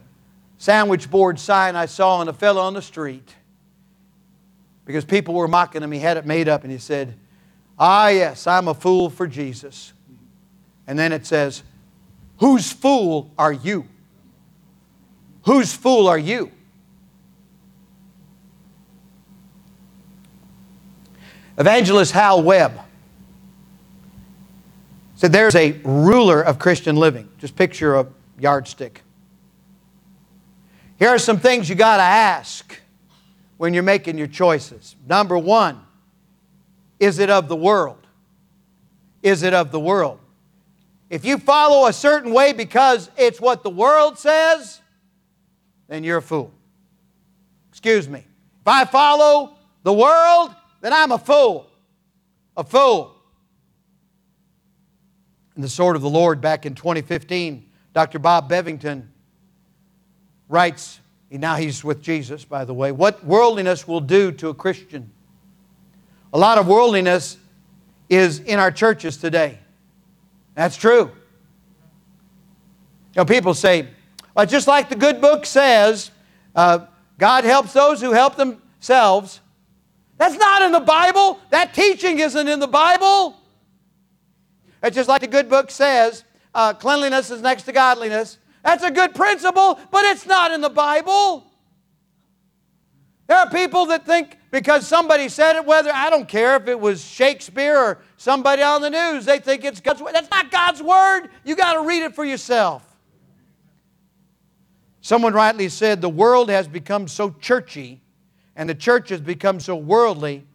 sandwich 0.58 1.10
board 1.10 1.40
sign 1.40 1.76
I 1.76 1.86
saw 1.86 2.18
on 2.18 2.28
a 2.28 2.34
fellow 2.34 2.62
on 2.62 2.74
the 2.74 2.82
street 2.82 3.36
because 4.86 5.06
people 5.06 5.36
were 5.36 5.48
mocking 5.48 5.84
him. 5.84 5.92
He 5.92 6.00
had 6.00 6.18
it 6.18 6.26
made 6.26 6.50
up 6.50 6.64
and 6.64 6.72
he 6.72 6.78
said, 6.78 7.18
Ah, 7.78 8.10
yes, 8.10 8.48
I'm 8.48 8.68
a 8.68 8.74
fool 8.74 9.10
for 9.10 9.28
Jesus. 9.28 9.94
And 10.88 10.98
then 10.98 11.12
it 11.12 11.26
says, 11.26 11.64
Whose 12.40 12.72
fool 12.72 13.32
are 13.38 13.54
you? 13.54 13.88
Whose 15.46 15.74
fool 15.74 16.08
are 16.08 16.18
you? 16.18 16.52
Evangelist 21.58 22.12
Hal 22.14 22.42
Webb 22.44 22.80
said 25.16 25.32
there's 25.32 25.56
a 25.56 25.74
ruler 25.84 26.42
of 26.42 26.58
Christian 26.58 26.96
living. 26.96 27.30
Just 27.38 27.56
picture 27.56 27.96
a 27.96 28.08
yardstick. 28.40 29.04
Here 30.98 31.10
are 31.10 31.20
some 31.20 31.40
things 31.40 31.70
you 31.70 31.76
got 31.76 31.98
to 31.98 32.04
ask 32.04 32.80
when 33.58 33.74
you're 33.74 33.84
making 33.84 34.18
your 34.18 34.28
choices. 34.28 34.96
Number 35.08 35.38
one, 35.38 35.82
is 37.00 37.20
it 37.20 37.30
of 37.30 37.48
the 37.48 37.56
world? 37.56 38.08
Is 39.22 39.44
it 39.44 39.54
of 39.54 39.72
the 39.72 39.80
world? 39.80 40.20
If 41.10 41.26
you 41.26 41.38
follow 41.38 41.88
a 41.88 41.94
certain 41.94 42.34
way 42.34 42.54
because 42.54 43.12
it's 43.18 43.42
what 43.42 43.64
the 43.64 43.70
world 43.70 44.18
says, 44.18 44.82
then 45.88 46.04
you're 46.04 46.18
a 46.18 46.22
fool. 46.22 46.52
Excuse 47.70 48.08
me. 48.08 48.20
If 48.20 48.68
I 48.68 48.86
follow 48.86 49.58
the 49.84 49.94
world, 49.94 50.56
then 50.82 50.94
I'm 50.94 51.12
a 51.12 51.18
fool. 51.18 51.68
A 52.58 52.64
fool 52.64 53.16
in 55.56 55.62
the 55.62 55.70
Sword 55.70 55.96
of 55.96 56.02
the 56.02 56.10
Lord 56.10 56.42
back 56.42 56.66
in 56.66 56.76
2015, 56.76 57.70
Dr. 57.94 58.20
Bob 58.20 58.50
Bevington 58.50 59.08
writes, 60.50 61.00
now 61.30 61.56
he's 61.56 61.84
with 61.84 62.02
Jesus, 62.02 62.44
by 62.44 62.66
the 62.66 62.74
way, 62.74 62.92
what 62.92 63.24
worldliness 63.24 63.88
will 63.88 64.02
do 64.02 64.32
to 64.34 64.50
a 64.50 64.54
Christian. 64.54 65.12
A 66.34 66.38
lot 66.38 66.58
of 66.58 66.68
worldliness 66.68 67.38
is 68.10 68.40
in 68.40 68.60
our 68.60 68.72
churches 68.72 69.16
today. 69.18 69.60
That's 70.56 70.76
true. 70.76 71.12
You 73.14 73.18
know, 73.18 73.26
people 73.26 73.54
say, 73.54 73.88
well, 74.36 74.46
just 74.46 74.68
like 74.68 74.90
the 74.90 74.96
good 74.96 75.22
book 75.22 75.46
says, 75.46 76.12
uh, 76.56 76.86
God 77.18 77.44
helps 77.44 77.74
those 77.74 78.02
who 78.02 78.12
help 78.12 78.36
themselves. 78.36 79.40
That's 80.22 80.38
not 80.38 80.62
in 80.62 80.72
the 80.72 80.80
Bible. 80.80 81.40
That 81.50 81.74
teaching 81.74 82.20
isn't 82.20 82.48
in 82.48 82.60
the 82.60 82.68
Bible. 82.68 83.36
It's 84.84 84.96
just 84.96 85.10
like 85.10 85.22
the 85.22 85.28
good 85.28 85.50
book 85.50 85.72
says 85.72 86.26
uh, 86.54 86.76
cleanliness 86.76 87.32
is 87.32 87.42
next 87.42 87.64
to 87.64 87.72
godliness. 87.72 88.38
That's 88.64 88.84
a 88.84 88.92
good 88.92 89.16
principle, 89.16 89.80
but 89.90 90.06
it's 90.06 90.28
not 90.28 90.52
in 90.52 90.62
the 90.62 90.70
Bible. 90.70 91.44
There 93.26 93.36
are 93.36 93.50
people 93.50 93.88
that 93.88 94.06
think 94.06 94.38
because 94.52 94.88
somebody 94.88 95.28
said 95.28 95.56
it, 95.56 95.66
whether 95.66 95.90
I 95.92 96.12
don't 96.12 96.28
care 96.28 96.56
if 96.56 96.68
it 96.68 96.80
was 96.80 97.04
Shakespeare 97.04 97.76
or 97.76 97.98
somebody 98.18 98.62
on 98.62 98.84
the 98.84 98.92
news, 98.92 99.26
they 99.26 99.40
think 99.40 99.66
it's 99.66 99.80
God's 99.80 100.04
word. 100.04 100.14
That's 100.14 100.30
not 100.30 100.52
God's 100.52 100.84
word. 100.84 101.30
You 101.44 101.56
got 101.56 101.74
to 101.74 101.82
read 101.82 102.04
it 102.04 102.14
for 102.14 102.26
yourself. 102.26 102.86
Someone 105.02 105.34
rightly 105.34 105.68
said 105.68 106.00
the 106.00 106.10
world 106.10 106.52
has 106.52 106.68
become 106.68 107.08
so 107.08 107.32
churchy 107.42 108.01
and 108.62 108.70
the 108.70 108.76
church 108.76 109.10
has 109.10 109.20
become 109.20 109.60
so 109.60 109.76
worldly 109.76 110.46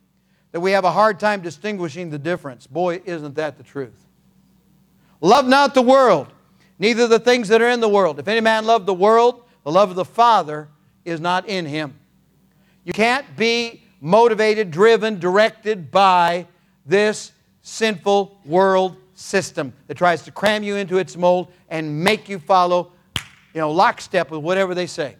that 0.52 0.60
we 0.60 0.70
have 0.70 0.84
a 0.84 0.92
hard 0.92 1.18
time 1.18 1.40
distinguishing 1.40 2.08
the 2.08 2.20
difference. 2.20 2.64
Boy, 2.64 3.02
isn't 3.04 3.34
that 3.34 3.56
the 3.58 3.64
truth. 3.64 4.06
Love 5.20 5.48
not 5.48 5.74
the 5.74 5.82
world, 5.82 6.28
neither 6.78 7.08
the 7.08 7.18
things 7.18 7.48
that 7.48 7.60
are 7.60 7.68
in 7.68 7.80
the 7.80 7.88
world. 7.88 8.20
If 8.20 8.28
any 8.28 8.40
man 8.40 8.64
love 8.64 8.86
the 8.86 8.94
world, 8.94 9.42
the 9.64 9.72
love 9.72 9.90
of 9.90 9.96
the 9.96 10.04
Father 10.04 10.68
is 11.04 11.18
not 11.18 11.48
in 11.48 11.66
him. 11.66 11.98
You 12.84 12.92
can't 12.92 13.26
be 13.36 13.82
motivated, 14.00 14.70
driven, 14.70 15.18
directed 15.18 15.90
by 15.90 16.46
this 16.86 17.32
sinful 17.62 18.38
world 18.44 18.98
system 19.14 19.72
that 19.88 19.96
tries 19.96 20.22
to 20.22 20.30
cram 20.30 20.62
you 20.62 20.76
into 20.76 20.98
its 20.98 21.16
mold 21.16 21.50
and 21.70 22.04
make 22.04 22.28
you 22.28 22.38
follow, 22.38 22.92
you 23.52 23.60
know, 23.60 23.72
lockstep 23.72 24.30
with 24.30 24.42
whatever 24.42 24.76
they 24.76 24.86
say. 24.86 25.16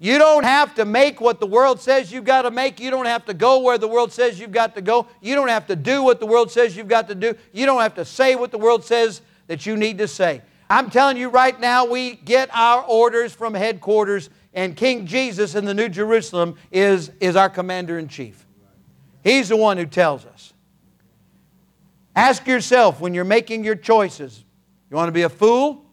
You 0.00 0.18
don't 0.18 0.44
have 0.44 0.76
to 0.76 0.84
make 0.84 1.20
what 1.20 1.40
the 1.40 1.46
world 1.46 1.80
says 1.80 2.12
you've 2.12 2.24
got 2.24 2.42
to 2.42 2.50
make. 2.52 2.78
You 2.78 2.90
don't 2.90 3.06
have 3.06 3.24
to 3.26 3.34
go 3.34 3.58
where 3.60 3.78
the 3.78 3.88
world 3.88 4.12
says 4.12 4.38
you've 4.38 4.52
got 4.52 4.76
to 4.76 4.80
go. 4.80 5.08
You 5.20 5.34
don't 5.34 5.48
have 5.48 5.66
to 5.66 5.76
do 5.76 6.04
what 6.04 6.20
the 6.20 6.26
world 6.26 6.52
says 6.52 6.76
you've 6.76 6.88
got 6.88 7.08
to 7.08 7.16
do. 7.16 7.34
You 7.52 7.66
don't 7.66 7.80
have 7.80 7.94
to 7.96 8.04
say 8.04 8.36
what 8.36 8.52
the 8.52 8.58
world 8.58 8.84
says 8.84 9.22
that 9.48 9.66
you 9.66 9.76
need 9.76 9.98
to 9.98 10.06
say. 10.06 10.42
I'm 10.70 10.90
telling 10.90 11.16
you 11.16 11.30
right 11.30 11.58
now, 11.58 11.86
we 11.86 12.14
get 12.14 12.48
our 12.52 12.82
orders 12.82 13.32
from 13.32 13.54
headquarters, 13.54 14.30
and 14.54 14.76
King 14.76 15.06
Jesus 15.06 15.54
in 15.54 15.64
the 15.64 15.74
New 15.74 15.88
Jerusalem 15.88 16.56
is, 16.70 17.10
is 17.20 17.34
our 17.34 17.48
commander 17.48 17.98
in 17.98 18.06
chief. 18.06 18.46
He's 19.24 19.48
the 19.48 19.56
one 19.56 19.78
who 19.78 19.86
tells 19.86 20.26
us. 20.26 20.52
Ask 22.14 22.46
yourself 22.46 23.00
when 23.00 23.14
you're 23.14 23.24
making 23.24 23.64
your 23.64 23.76
choices 23.76 24.44
you 24.90 24.96
want 24.96 25.08
to 25.08 25.12
be 25.12 25.22
a 25.22 25.28
fool 25.28 25.84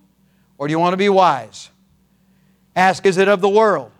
or 0.57 0.67
do 0.67 0.71
you 0.71 0.79
want 0.79 0.93
to 0.93 0.97
be 0.97 1.09
wise? 1.09 1.69
Ask, 2.75 3.05
is 3.05 3.17
it 3.17 3.27
of 3.27 3.41
the 3.41 3.49
world? 3.49 3.91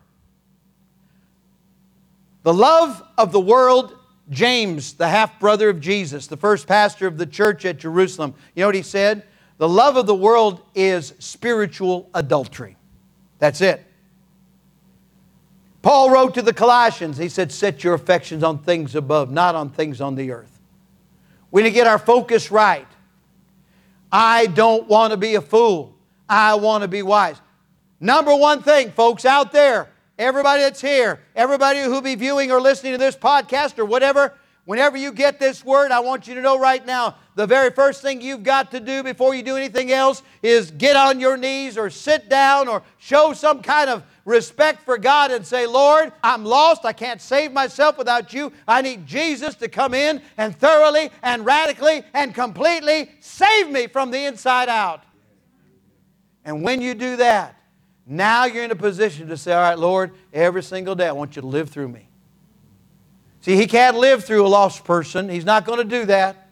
The 2.46 2.54
love 2.54 3.02
of 3.18 3.32
the 3.32 3.40
world, 3.40 3.98
James, 4.30 4.94
the 4.94 5.08
half 5.08 5.40
brother 5.40 5.68
of 5.68 5.82
Jesus, 5.82 6.28
the 6.28 6.38
first 6.38 6.68
pastor 6.68 7.08
of 7.08 7.18
the 7.18 7.26
church 7.26 7.66
at 7.66 7.80
Jerusalem, 7.80 8.36
you 8.54 8.62
know 8.62 8.68
what 8.68 8.76
he 8.76 8.84
said? 8.84 9.24
The 9.58 9.68
love 9.68 9.98
of 9.98 10.06
the 10.06 10.14
world 10.14 10.62
is 10.76 11.16
spiritual 11.18 12.08
adultery. 12.14 12.78
That's 13.40 13.62
it. 13.62 13.84
Paul 15.82 16.12
wrote 16.12 16.36
to 16.36 16.44
the 16.44 16.54
Colossians, 16.54 17.18
he 17.18 17.30
said, 17.30 17.52
Set 17.52 17.84
your 17.84 17.96
affections 17.96 18.44
on 18.44 18.60
things 18.60 18.94
above, 18.94 19.32
not 19.32 19.56
on 19.56 19.72
things 19.72 20.00
on 20.00 20.14
the 20.14 20.30
earth. 20.30 20.60
We 21.50 21.64
need 21.64 21.70
to 21.70 21.74
get 21.74 21.88
our 21.88 21.98
focus 21.98 22.52
right. 22.52 22.88
I 24.12 24.46
don't 24.46 24.88
want 24.88 25.14
to 25.14 25.18
be 25.18 25.34
a 25.34 25.42
fool. 25.42 25.96
I 26.30 26.54
want 26.54 26.84
to 26.84 26.88
be 26.88 27.02
wise. 27.02 27.42
Number 28.00 28.36
one 28.36 28.62
thing, 28.62 28.92
folks 28.92 29.26
out 29.26 29.52
there, 29.52 29.90
everybody 30.18 30.62
that's 30.62 30.82
here, 30.82 31.20
everybody 31.36 31.82
who'll 31.82 32.02
be 32.02 32.16
viewing 32.16 32.52
or 32.52 32.62
listening 32.62 32.94
to 32.94 32.98
this 32.98 33.16
podcast 33.16 33.78
or 33.80 33.86
whatever, 33.86 34.34
whenever 34.66 34.98
you 34.98 35.12
get 35.12 35.40
this 35.40 35.64
word, 35.64 35.92
I 35.92 36.00
want 36.00 36.28
you 36.28 36.36
to 36.36 36.42
know 36.42 36.60
right 36.60 36.86
now 36.86 37.16
the 37.36 37.46
very 37.46 37.70
first 37.70 38.02
thing 38.02 38.22
you've 38.22 38.44
got 38.44 38.72
to 38.72 38.80
do 38.80 39.04
before 39.04 39.36
you 39.36 39.44
do 39.44 39.56
anything 39.56 39.92
else 39.92 40.24
is 40.42 40.72
get 40.72 40.96
on 40.96 41.20
your 41.20 41.38
knees 41.38 41.78
or 41.78 41.90
sit 41.90 42.30
down 42.30 42.68
or 42.68 42.82
show 42.98 43.34
some 43.34 43.62
kind 43.62 43.90
of 43.90 44.04
respect 44.26 44.84
for 44.84 44.98
God 44.98 45.32
and 45.32 45.46
say, 45.46 45.68
Lord, 45.68 46.12
I'm 46.24 46.44
lost. 46.44 46.84
I 46.84 46.94
can't 46.94 47.22
save 47.22 47.52
myself 47.52 47.98
without 47.98 48.34
you. 48.34 48.52
I 48.68 48.82
need 48.82 49.06
Jesus 49.06 49.56
to 49.56 49.68
come 49.68 49.94
in 49.94 50.22
and 50.38 50.56
thoroughly 50.56 51.12
and 51.22 51.46
radically 51.46 52.04
and 52.14 52.34
completely 52.34 53.12
save 53.20 53.70
me 53.70 53.88
from 53.88 54.12
the 54.12 54.26
inside 54.26 54.70
out. 54.70 55.04
And 56.44 56.64
when 56.64 56.82
you 56.82 56.94
do 56.96 57.18
that, 57.18 57.60
now 58.06 58.46
you're 58.46 58.64
in 58.64 58.72
a 58.72 58.76
position 58.76 59.28
to 59.28 59.38
say, 59.38 59.54
All 59.54 59.62
right, 59.62 59.80
Lord, 59.80 60.12
every 60.34 60.64
single 60.64 60.96
day 60.96 61.08
I 61.08 61.12
want 61.12 61.36
you 61.36 61.42
to 61.42 61.48
live 61.48 61.70
through 61.70 61.90
me. 61.90 62.08
See, 63.42 63.56
He 63.56 63.68
can't 63.68 63.98
live 63.98 64.24
through 64.24 64.46
a 64.46 64.48
lost 64.48 64.84
person, 64.84 65.30
He's 65.30 65.46
not 65.46 65.66
going 65.66 65.80
to 65.80 65.86
do 66.00 66.06
that. 66.06 66.50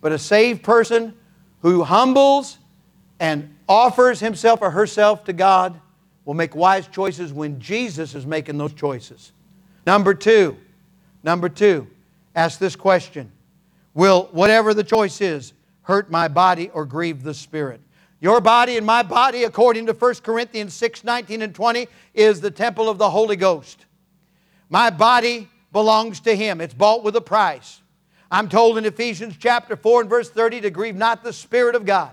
But 0.00 0.12
a 0.12 0.18
saved 0.18 0.62
person 0.62 1.14
who 1.60 1.82
humbles 1.82 2.58
and 3.18 3.56
offers 3.66 4.20
himself 4.20 4.60
or 4.60 4.70
herself 4.70 5.24
to 5.24 5.32
God 5.32 5.80
will 6.26 6.34
make 6.34 6.54
wise 6.54 6.86
choices 6.88 7.32
when 7.32 7.58
Jesus 7.58 8.14
is 8.14 8.26
making 8.26 8.58
those 8.58 8.74
choices. 8.74 9.32
Number 9.86 10.12
two, 10.12 10.58
number 11.22 11.48
two, 11.48 11.86
ask 12.34 12.58
this 12.58 12.76
question 12.76 13.32
Will 13.94 14.28
whatever 14.32 14.74
the 14.74 14.84
choice 14.84 15.20
is 15.20 15.52
hurt 15.82 16.10
my 16.10 16.28
body 16.28 16.70
or 16.70 16.84
grieve 16.84 17.22
the 17.22 17.34
Spirit. 17.34 17.80
Your 18.24 18.40
body 18.40 18.78
and 18.78 18.86
my 18.86 19.02
body, 19.02 19.44
according 19.44 19.84
to 19.84 19.92
1 19.92 20.14
Corinthians 20.22 20.72
6 20.72 21.04
19 21.04 21.42
and 21.42 21.54
20, 21.54 21.88
is 22.14 22.40
the 22.40 22.50
temple 22.50 22.88
of 22.88 22.96
the 22.96 23.10
Holy 23.10 23.36
Ghost. 23.36 23.84
My 24.70 24.88
body 24.88 25.50
belongs 25.72 26.20
to 26.20 26.34
Him, 26.34 26.62
it's 26.62 26.72
bought 26.72 27.04
with 27.04 27.16
a 27.16 27.20
price. 27.20 27.82
I'm 28.30 28.48
told 28.48 28.78
in 28.78 28.86
Ephesians 28.86 29.36
chapter 29.38 29.76
4 29.76 30.00
and 30.00 30.08
verse 30.08 30.30
30 30.30 30.62
to 30.62 30.70
grieve 30.70 30.96
not 30.96 31.22
the 31.22 31.34
Spirit 31.34 31.74
of 31.74 31.84
God. 31.84 32.12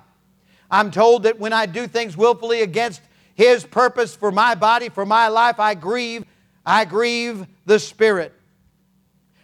I'm 0.69 0.91
told 0.91 1.23
that 1.23 1.39
when 1.39 1.53
I 1.53 1.65
do 1.65 1.87
things 1.87 2.17
willfully 2.17 2.61
against 2.61 3.01
His 3.33 3.63
purpose 3.63 4.13
for 4.13 4.33
my 4.33 4.53
body, 4.53 4.89
for 4.89 5.05
my 5.05 5.29
life, 5.29 5.61
I 5.61 5.75
grieve, 5.75 6.25
I 6.65 6.83
grieve 6.83 7.47
the 7.65 7.79
Spirit. 7.79 8.33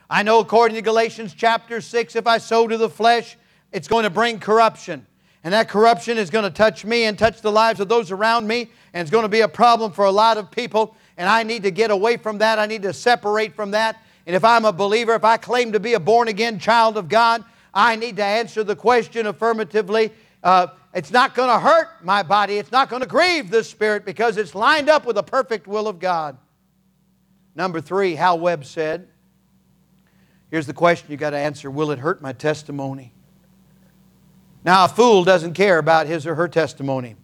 I 0.10 0.22
know 0.22 0.42
according 0.42 0.76
to 0.76 0.82
Galatians 0.82 1.34
chapter 1.34 1.80
6, 1.80 2.18
if 2.18 2.28
I 2.28 2.40
sow 2.40 2.68
to 2.68 2.76
the 2.76 2.90
flesh, 2.90 3.38
it's 3.72 3.88
going 3.88 4.04
to 4.04 4.10
bring 4.10 4.38
corruption. 4.42 5.06
And 5.48 5.54
that 5.54 5.70
corruption 5.70 6.18
is 6.18 6.30
going 6.30 6.44
to 6.44 6.50
touch 6.50 6.84
me 6.84 7.06
and 7.06 7.18
touch 7.18 7.40
the 7.40 7.54
lives 7.54 7.80
of 7.80 7.88
those 7.88 8.12
around 8.12 8.46
me, 8.46 8.70
and 8.94 9.00
it's 9.02 9.10
going 9.10 9.24
to 9.24 9.30
be 9.30 9.40
a 9.40 9.48
problem 9.48 9.94
for 9.94 10.04
a 10.04 10.12
lot 10.12 10.38
of 10.38 10.52
people. 10.52 10.98
And 11.16 11.30
I 11.30 11.44
need 11.44 11.64
to 11.64 11.72
get 11.72 11.90
away 11.90 12.18
from 12.18 12.40
that. 12.40 12.60
I 12.60 12.66
need 12.66 12.82
to 12.82 12.92
separate 12.92 13.56
from 13.56 13.72
that. 13.72 13.96
And 14.26 14.36
if 14.36 14.44
I'm 14.44 14.66
a 14.66 14.74
believer, 14.74 15.16
if 15.16 15.24
I 15.24 15.38
claim 15.38 15.72
to 15.72 15.80
be 15.80 15.94
a 15.94 16.02
born 16.02 16.28
again 16.28 16.60
child 16.60 16.98
of 16.98 17.08
God, 17.08 17.46
I 17.74 17.96
need 17.96 18.18
to 18.18 18.26
answer 18.26 18.62
the 18.62 18.76
question 18.76 19.26
affirmatively. 19.26 20.12
Uh, 20.44 20.68
it's 20.94 21.12
not 21.12 21.34
going 21.34 21.48
to 21.48 21.60
hurt 21.62 22.04
my 22.04 22.24
body, 22.24 22.58
it's 22.58 22.74
not 22.74 22.90
going 22.90 23.02
to 23.02 23.08
grieve 23.08 23.50
the 23.50 23.64
Spirit 23.64 24.04
because 24.04 24.36
it's 24.36 24.54
lined 24.54 24.90
up 24.90 25.06
with 25.06 25.16
the 25.16 25.24
perfect 25.24 25.66
will 25.66 25.88
of 25.88 26.00
God. 26.00 26.38
Number 27.56 27.80
three, 27.80 28.16
Hal 28.16 28.38
Webb 28.38 28.66
said, 28.66 29.08
Here's 30.52 30.68
the 30.68 30.74
question 30.74 31.10
you 31.10 31.16
got 31.16 31.30
to 31.30 31.38
answer 31.38 31.72
Will 31.72 31.92
it 31.92 32.00
hurt 32.00 32.22
my 32.22 32.34
testimony? 32.34 33.14
Now, 34.64 34.86
a 34.86 34.88
fool 34.88 35.24
doesn't 35.24 35.54
care 35.54 35.78
about 35.78 36.08
his 36.08 36.28
or 36.28 36.36
her 36.36 36.48
testimony. 36.48 37.16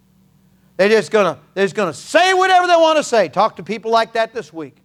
They're 0.77 0.89
just 0.89 1.11
gonna, 1.11 1.39
they're 1.53 1.65
just 1.65 1.75
gonna 1.75 1.93
say 1.93 2.33
whatever 2.33 2.67
they 2.67 2.75
want 2.75 2.97
to 2.97 3.03
say. 3.03 3.27
Talk 3.29 3.57
to 3.57 3.63
people 3.63 3.91
like 3.91 4.13
that 4.13 4.33
this 4.33 4.51
week. 4.51 4.77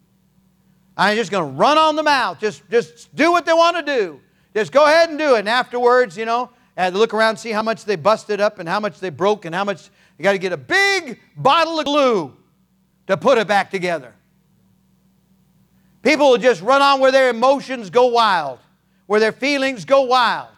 I'm 0.97 1.17
just 1.17 1.31
gonna 1.31 1.53
run 1.53 1.79
on 1.79 1.97
the 1.97 2.03
mouth. 2.03 2.41
Just, 2.41 2.69
just 2.71 3.15
do 3.15 3.31
what 3.31 3.47
they 3.47 3.53
want 3.53 3.77
to 3.77 3.83
do. 3.83 4.21
Just 4.55 4.73
go 4.73 4.85
ahead 4.85 5.09
and 5.09 5.19
do 5.19 5.37
it. 5.37 5.41
And 5.41 5.49
afterwards, 5.49 6.17
you 6.17 6.25
know, 6.25 6.51
and 6.77 6.97
look 6.97 7.15
around 7.15 7.31
and 7.31 7.39
see 7.39 7.51
how 7.51 7.63
much 7.63 7.85
they 7.85 7.97
busted 7.97 8.41
up 8.41 8.59
and 8.59 8.69
how 8.69 8.81
much 8.81 9.01
they 9.01 9.11
broke 9.11 9.45
and 9.45 9.55
how 9.55 9.65
much 9.65 9.91
you 10.19 10.23
got 10.23 10.33
to 10.33 10.39
get 10.39 10.53
a 10.53 10.57
big 10.57 11.21
bottle 11.37 11.79
of 11.79 11.85
glue 11.85 12.37
to 13.07 13.17
put 13.17 13.39
it 13.39 13.49
back 13.49 13.71
together. 13.71 14.15
People 16.03 16.31
will 16.31 16.39
just 16.39 16.63
run 16.63 16.81
on 16.81 17.01
where 17.01 17.11
their 17.11 17.31
emotions 17.31 17.91
go 17.91 18.07
wild, 18.07 18.59
where 19.07 19.21
their 19.21 19.33
feelings 19.33 19.85
go 19.85 20.03
wild. 20.03 20.49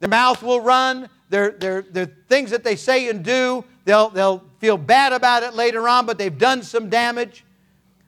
Their 0.00 0.08
mouth 0.08 0.42
will 0.42 0.60
run, 0.60 1.08
their, 1.32 1.52
their, 1.52 1.80
their 1.80 2.06
things 2.28 2.50
that 2.50 2.62
they 2.62 2.76
say 2.76 3.08
and 3.08 3.24
do, 3.24 3.64
they'll, 3.86 4.10
they'll 4.10 4.44
feel 4.58 4.76
bad 4.76 5.14
about 5.14 5.42
it 5.42 5.54
later 5.54 5.88
on, 5.88 6.04
but 6.04 6.18
they've 6.18 6.36
done 6.36 6.62
some 6.62 6.90
damage. 6.90 7.42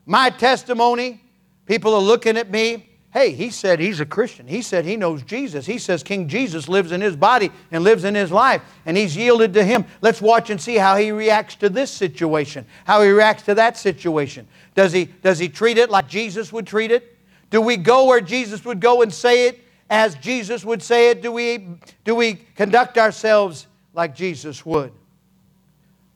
My 0.05 0.29
testimony, 0.29 1.23
people 1.65 1.95
are 1.95 2.03
looking 2.03 2.37
at 2.37 2.51
me. 2.51 2.91
Hey, 3.15 3.31
he 3.31 3.49
said 3.49 3.81
he's 3.81 3.99
a 3.99 4.05
Christian. 4.05 4.47
He 4.47 4.61
said 4.61 4.85
he 4.85 4.97
knows 4.97 5.23
Jesus. 5.23 5.65
He 5.65 5.79
says 5.79 6.03
King 6.03 6.29
Jesus 6.29 6.69
lives 6.69 6.93
in 6.93 7.01
his 7.01 7.17
body 7.17 7.51
and 7.73 7.83
lives 7.83 8.05
in 8.05 8.15
his 8.15 8.31
life, 8.31 8.61
and 8.85 8.95
he's 8.95 9.17
yielded 9.17 9.55
to 9.55 9.65
him. 9.65 9.87
Let's 10.03 10.21
watch 10.21 10.51
and 10.51 10.61
see 10.61 10.77
how 10.77 10.97
he 10.97 11.11
reacts 11.11 11.55
to 11.57 11.71
this 11.71 11.91
situation, 11.91 12.67
how 12.85 13.01
he 13.01 13.09
reacts 13.09 13.45
to 13.45 13.55
that 13.55 13.79
situation. 13.79 14.47
Does 14.75 14.93
he, 14.93 15.07
does 15.07 15.39
he 15.39 15.49
treat 15.49 15.79
it 15.79 15.89
like 15.89 16.09
Jesus 16.09 16.53
would 16.53 16.67
treat 16.67 16.91
it? 16.91 17.17
Do 17.49 17.63
we 17.63 17.79
go 17.79 18.05
where 18.05 18.21
Jesus 18.21 18.67
would 18.67 18.81
go 18.81 19.01
and 19.01 19.11
say 19.11 19.49
it 19.49 19.64
as 19.95 20.17
Jesus 20.17 20.65
would 20.65 20.83
say 20.83 21.11
it? 21.11 21.23
Do 21.23 21.31
we, 21.31 21.69
do 22.03 22.17
we 22.17 22.35
conduct 22.57 22.99
ourselves 22.99 23.69
like 23.93 24.13
Jesus 24.13 24.67
would? 24.67 24.93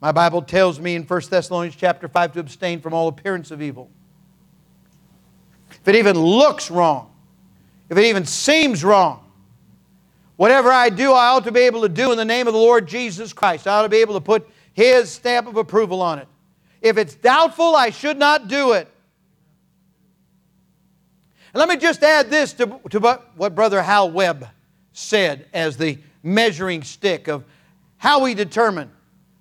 My 0.01 0.11
Bible 0.11 0.41
tells 0.41 0.81
me 0.81 0.95
in 0.95 1.03
1 1.03 1.21
Thessalonians 1.29 1.77
chapter 1.77 2.09
5 2.09 2.33
to 2.33 2.39
abstain 2.41 2.81
from 2.81 2.93
all 2.93 3.07
appearance 3.07 3.51
of 3.51 3.61
evil. 3.61 3.89
If 5.71 5.87
it 5.87 5.95
even 5.95 6.19
looks 6.19 6.69
wrong, 6.69 7.09
if 7.87 7.97
it 7.97 8.03
even 8.03 8.25
seems 8.25 8.83
wrong, 8.83 9.23
whatever 10.35 10.73
I 10.73 10.89
do, 10.89 11.13
I 11.13 11.27
ought 11.27 11.45
to 11.45 11.51
be 11.53 11.61
able 11.61 11.83
to 11.83 11.89
do 11.89 12.11
in 12.11 12.17
the 12.17 12.25
name 12.25 12.47
of 12.47 12.53
the 12.53 12.59
Lord 12.59 12.85
Jesus 12.85 13.31
Christ. 13.31 13.65
I 13.65 13.79
ought 13.79 13.83
to 13.83 13.89
be 13.89 14.01
able 14.01 14.15
to 14.15 14.21
put 14.21 14.45
His 14.73 15.09
stamp 15.09 15.47
of 15.47 15.55
approval 15.55 16.01
on 16.01 16.19
it. 16.19 16.27
If 16.81 16.97
it's 16.97 17.15
doubtful, 17.15 17.77
I 17.77 17.91
should 17.91 18.17
not 18.17 18.49
do 18.49 18.73
it. 18.73 18.89
And 21.53 21.59
let 21.59 21.69
me 21.69 21.77
just 21.77 22.03
add 22.03 22.29
this 22.29 22.53
to, 22.53 22.79
to 22.89 22.99
what 23.35 23.55
Brother 23.55 23.81
Hal 23.81 24.11
Webb 24.11 24.47
said 24.93 25.47
as 25.53 25.77
the 25.77 25.97
measuring 26.21 26.83
stick 26.83 27.27
of 27.27 27.43
how 27.97 28.23
we 28.23 28.33
determine 28.33 28.91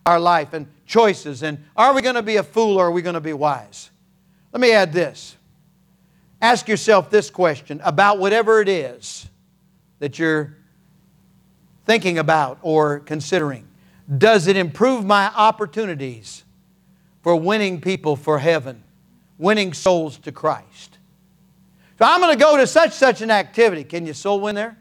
our 0.07 0.19
life 0.19 0.53
and 0.53 0.67
choices 0.87 1.43
and 1.43 1.63
are 1.77 1.95
we 1.95 2.01
going 2.01 2.15
to 2.15 2.23
be 2.23 2.37
a 2.37 2.43
fool 2.43 2.79
or 2.79 2.87
are 2.87 2.91
we 2.91 3.03
going 3.03 3.15
to 3.15 3.21
be 3.21 3.33
wise? 3.33 3.91
Let 4.53 4.61
me 4.61 4.73
add 4.73 4.93
this. 4.93 5.37
Ask 6.41 6.69
yourself 6.69 7.11
this 7.11 7.31
question 7.31 7.81
about 7.85 8.19
whatever 8.19 8.61
it 8.61 8.69
is 8.69 9.29
that 9.99 10.19
you're 10.19 10.57
thinking 11.85 12.19
about 12.19 12.59
or 12.63 13.01
considering. 13.01 13.67
Does 14.17 14.47
it 14.47 14.57
improve 14.57 15.05
my 15.05 15.31
opportunities 15.35 16.45
for 17.23 17.37
winning 17.37 17.81
people 17.81 18.17
for 18.17 18.39
heaven, 18.39 18.83
winning 19.37 19.75
souls 19.75 20.19
to 20.19 20.33
Christ? 20.33 20.98
So 21.99 22.05
I'm 22.05 22.21
going 22.21 22.37
to 22.37 22.43
go 22.43 22.57
to 22.57 22.67
such 22.67 22.93
such 22.93 23.23
an 23.23 23.31
activity. 23.31 23.83
Can 23.83 24.07
you 24.07 24.15
soul 24.15 24.41
win 24.41 24.55
there? 24.55 24.77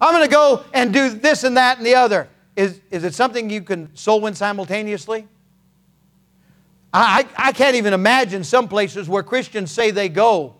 I'm 0.00 0.12
going 0.14 0.24
to 0.24 0.34
go 0.34 0.64
and 0.72 0.92
do 0.92 1.10
this 1.10 1.44
and 1.44 1.56
that 1.56 1.78
and 1.78 1.86
the 1.86 1.94
other. 1.94 2.28
Is, 2.54 2.80
is 2.90 3.04
it 3.04 3.14
something 3.14 3.50
you 3.50 3.62
can 3.62 3.94
soul 3.94 4.22
win 4.22 4.34
simultaneously? 4.34 5.28
I, 6.92 7.26
I 7.36 7.52
can't 7.52 7.76
even 7.76 7.92
imagine 7.92 8.44
some 8.44 8.68
places 8.68 9.08
where 9.08 9.22
Christians 9.22 9.70
say 9.70 9.90
they 9.90 10.08
go 10.08 10.56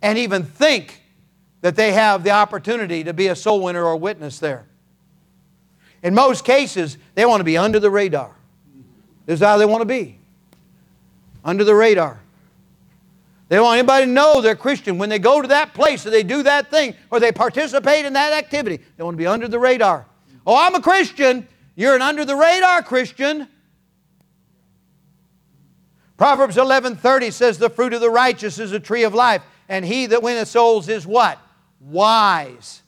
and 0.00 0.16
even 0.16 0.44
think 0.44 1.02
that 1.62 1.74
they 1.74 1.92
have 1.92 2.22
the 2.22 2.30
opportunity 2.30 3.02
to 3.02 3.12
be 3.12 3.26
a 3.26 3.34
soul 3.34 3.62
winner 3.62 3.84
or 3.84 3.96
witness 3.96 4.38
there. 4.38 4.66
In 6.04 6.14
most 6.14 6.44
cases, 6.44 6.96
they 7.16 7.26
want 7.26 7.40
to 7.40 7.44
be 7.44 7.58
under 7.58 7.80
the 7.80 7.90
radar. 7.90 8.36
This 9.26 9.40
is 9.40 9.44
how 9.44 9.56
they 9.58 9.66
want 9.66 9.80
to 9.80 9.86
be 9.86 10.18
under 11.44 11.64
the 11.64 11.74
radar. 11.74 12.20
They 13.48 13.56
don't 13.56 13.64
want 13.64 13.78
anybody 13.78 14.04
to 14.04 14.10
know 14.10 14.40
they're 14.40 14.54
Christian. 14.54 14.98
When 14.98 15.08
they 15.08 15.18
go 15.18 15.40
to 15.40 15.48
that 15.48 15.72
place 15.72 16.04
or 16.04 16.10
they 16.10 16.22
do 16.22 16.42
that 16.42 16.70
thing 16.70 16.94
or 17.10 17.18
they 17.18 17.32
participate 17.32 18.04
in 18.04 18.12
that 18.12 18.32
activity, 18.32 18.80
they 18.96 19.02
want 19.02 19.14
to 19.14 19.18
be 19.18 19.26
under 19.26 19.48
the 19.48 19.58
radar. 19.58 20.06
Oh, 20.46 20.56
I'm 20.56 20.74
a 20.74 20.82
Christian. 20.82 21.48
You're 21.74 21.94
an 21.94 22.02
under 22.02 22.24
the 22.24 22.36
radar 22.36 22.82
Christian. 22.82 23.48
Proverbs 26.18 26.56
11:30 26.56 27.32
says 27.32 27.58
the 27.58 27.70
fruit 27.70 27.94
of 27.94 28.00
the 28.00 28.10
righteous 28.10 28.58
is 28.58 28.72
a 28.72 28.80
tree 28.80 29.04
of 29.04 29.14
life, 29.14 29.42
and 29.68 29.84
he 29.84 30.06
that 30.06 30.22
winneth 30.22 30.48
souls 30.48 30.88
is 30.88 31.06
what? 31.06 31.38
Wise. 31.80 32.82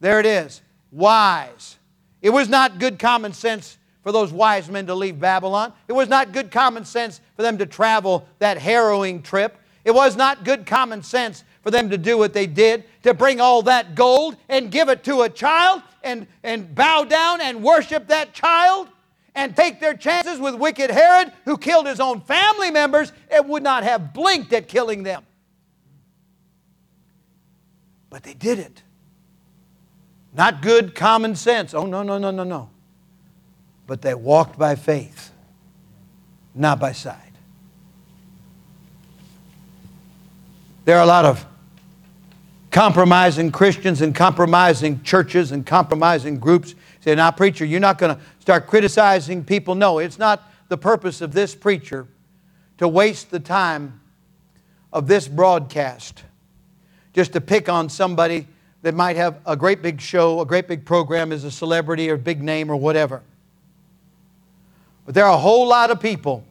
There 0.00 0.20
it 0.20 0.26
is. 0.26 0.60
Wise. 0.92 1.76
It 2.20 2.30
was 2.30 2.48
not 2.48 2.78
good 2.78 2.98
common 2.98 3.32
sense 3.32 3.78
for 4.02 4.12
those 4.12 4.32
wise 4.32 4.68
men 4.68 4.86
to 4.86 4.94
leave 4.94 5.18
Babylon. 5.18 5.72
It 5.88 5.92
was 5.92 6.08
not 6.08 6.32
good 6.32 6.50
common 6.50 6.84
sense 6.84 7.20
for 7.36 7.42
them 7.42 7.58
to 7.58 7.66
travel 7.66 8.28
that 8.38 8.58
harrowing 8.58 9.22
trip. 9.22 9.57
It 9.88 9.94
was 9.94 10.16
not 10.16 10.44
good 10.44 10.66
common 10.66 11.02
sense 11.02 11.44
for 11.62 11.70
them 11.70 11.88
to 11.88 11.96
do 11.96 12.18
what 12.18 12.34
they 12.34 12.46
did, 12.46 12.84
to 13.04 13.14
bring 13.14 13.40
all 13.40 13.62
that 13.62 13.94
gold 13.94 14.36
and 14.50 14.70
give 14.70 14.90
it 14.90 15.02
to 15.04 15.22
a 15.22 15.30
child 15.30 15.80
and, 16.02 16.26
and 16.42 16.74
bow 16.74 17.04
down 17.04 17.40
and 17.40 17.62
worship 17.62 18.08
that 18.08 18.34
child 18.34 18.88
and 19.34 19.56
take 19.56 19.80
their 19.80 19.94
chances 19.94 20.38
with 20.38 20.56
wicked 20.56 20.90
Herod, 20.90 21.32
who 21.46 21.56
killed 21.56 21.86
his 21.86 22.00
own 22.00 22.20
family 22.20 22.70
members 22.70 23.14
and 23.30 23.48
would 23.48 23.62
not 23.62 23.82
have 23.82 24.12
blinked 24.12 24.52
at 24.52 24.68
killing 24.68 25.04
them. 25.04 25.24
But 28.10 28.24
they 28.24 28.34
did 28.34 28.58
it. 28.58 28.82
Not 30.34 30.60
good 30.60 30.94
common 30.94 31.34
sense. 31.34 31.72
Oh, 31.72 31.86
no, 31.86 32.02
no, 32.02 32.18
no, 32.18 32.30
no, 32.30 32.44
no. 32.44 32.68
But 33.86 34.02
they 34.02 34.12
walked 34.12 34.58
by 34.58 34.74
faith, 34.74 35.30
not 36.54 36.78
by 36.78 36.92
sight. 36.92 37.27
There 40.88 40.96
are 40.96 41.02
a 41.02 41.06
lot 41.06 41.26
of 41.26 41.44
compromising 42.70 43.52
Christians 43.52 44.00
and 44.00 44.14
compromising 44.14 45.02
churches 45.02 45.52
and 45.52 45.66
compromising 45.66 46.38
groups. 46.38 46.74
Say, 47.00 47.14
now, 47.14 47.30
preacher, 47.30 47.66
you're 47.66 47.78
not 47.78 47.98
going 47.98 48.16
to 48.16 48.22
start 48.38 48.66
criticizing 48.66 49.44
people. 49.44 49.74
No, 49.74 49.98
it's 49.98 50.18
not 50.18 50.50
the 50.70 50.78
purpose 50.78 51.20
of 51.20 51.34
this 51.34 51.54
preacher 51.54 52.06
to 52.78 52.88
waste 52.88 53.30
the 53.30 53.38
time 53.38 54.00
of 54.90 55.08
this 55.08 55.28
broadcast 55.28 56.24
just 57.12 57.34
to 57.34 57.42
pick 57.42 57.68
on 57.68 57.90
somebody 57.90 58.46
that 58.80 58.94
might 58.94 59.16
have 59.16 59.42
a 59.44 59.58
great 59.58 59.82
big 59.82 60.00
show, 60.00 60.40
a 60.40 60.46
great 60.46 60.68
big 60.68 60.86
program 60.86 61.32
as 61.32 61.44
a 61.44 61.50
celebrity 61.50 62.08
or 62.08 62.16
big 62.16 62.42
name 62.42 62.70
or 62.70 62.76
whatever. 62.76 63.20
But 65.04 65.14
there 65.14 65.26
are 65.26 65.34
a 65.34 65.38
whole 65.38 65.68
lot 65.68 65.90
of 65.90 66.00
people 66.00 66.44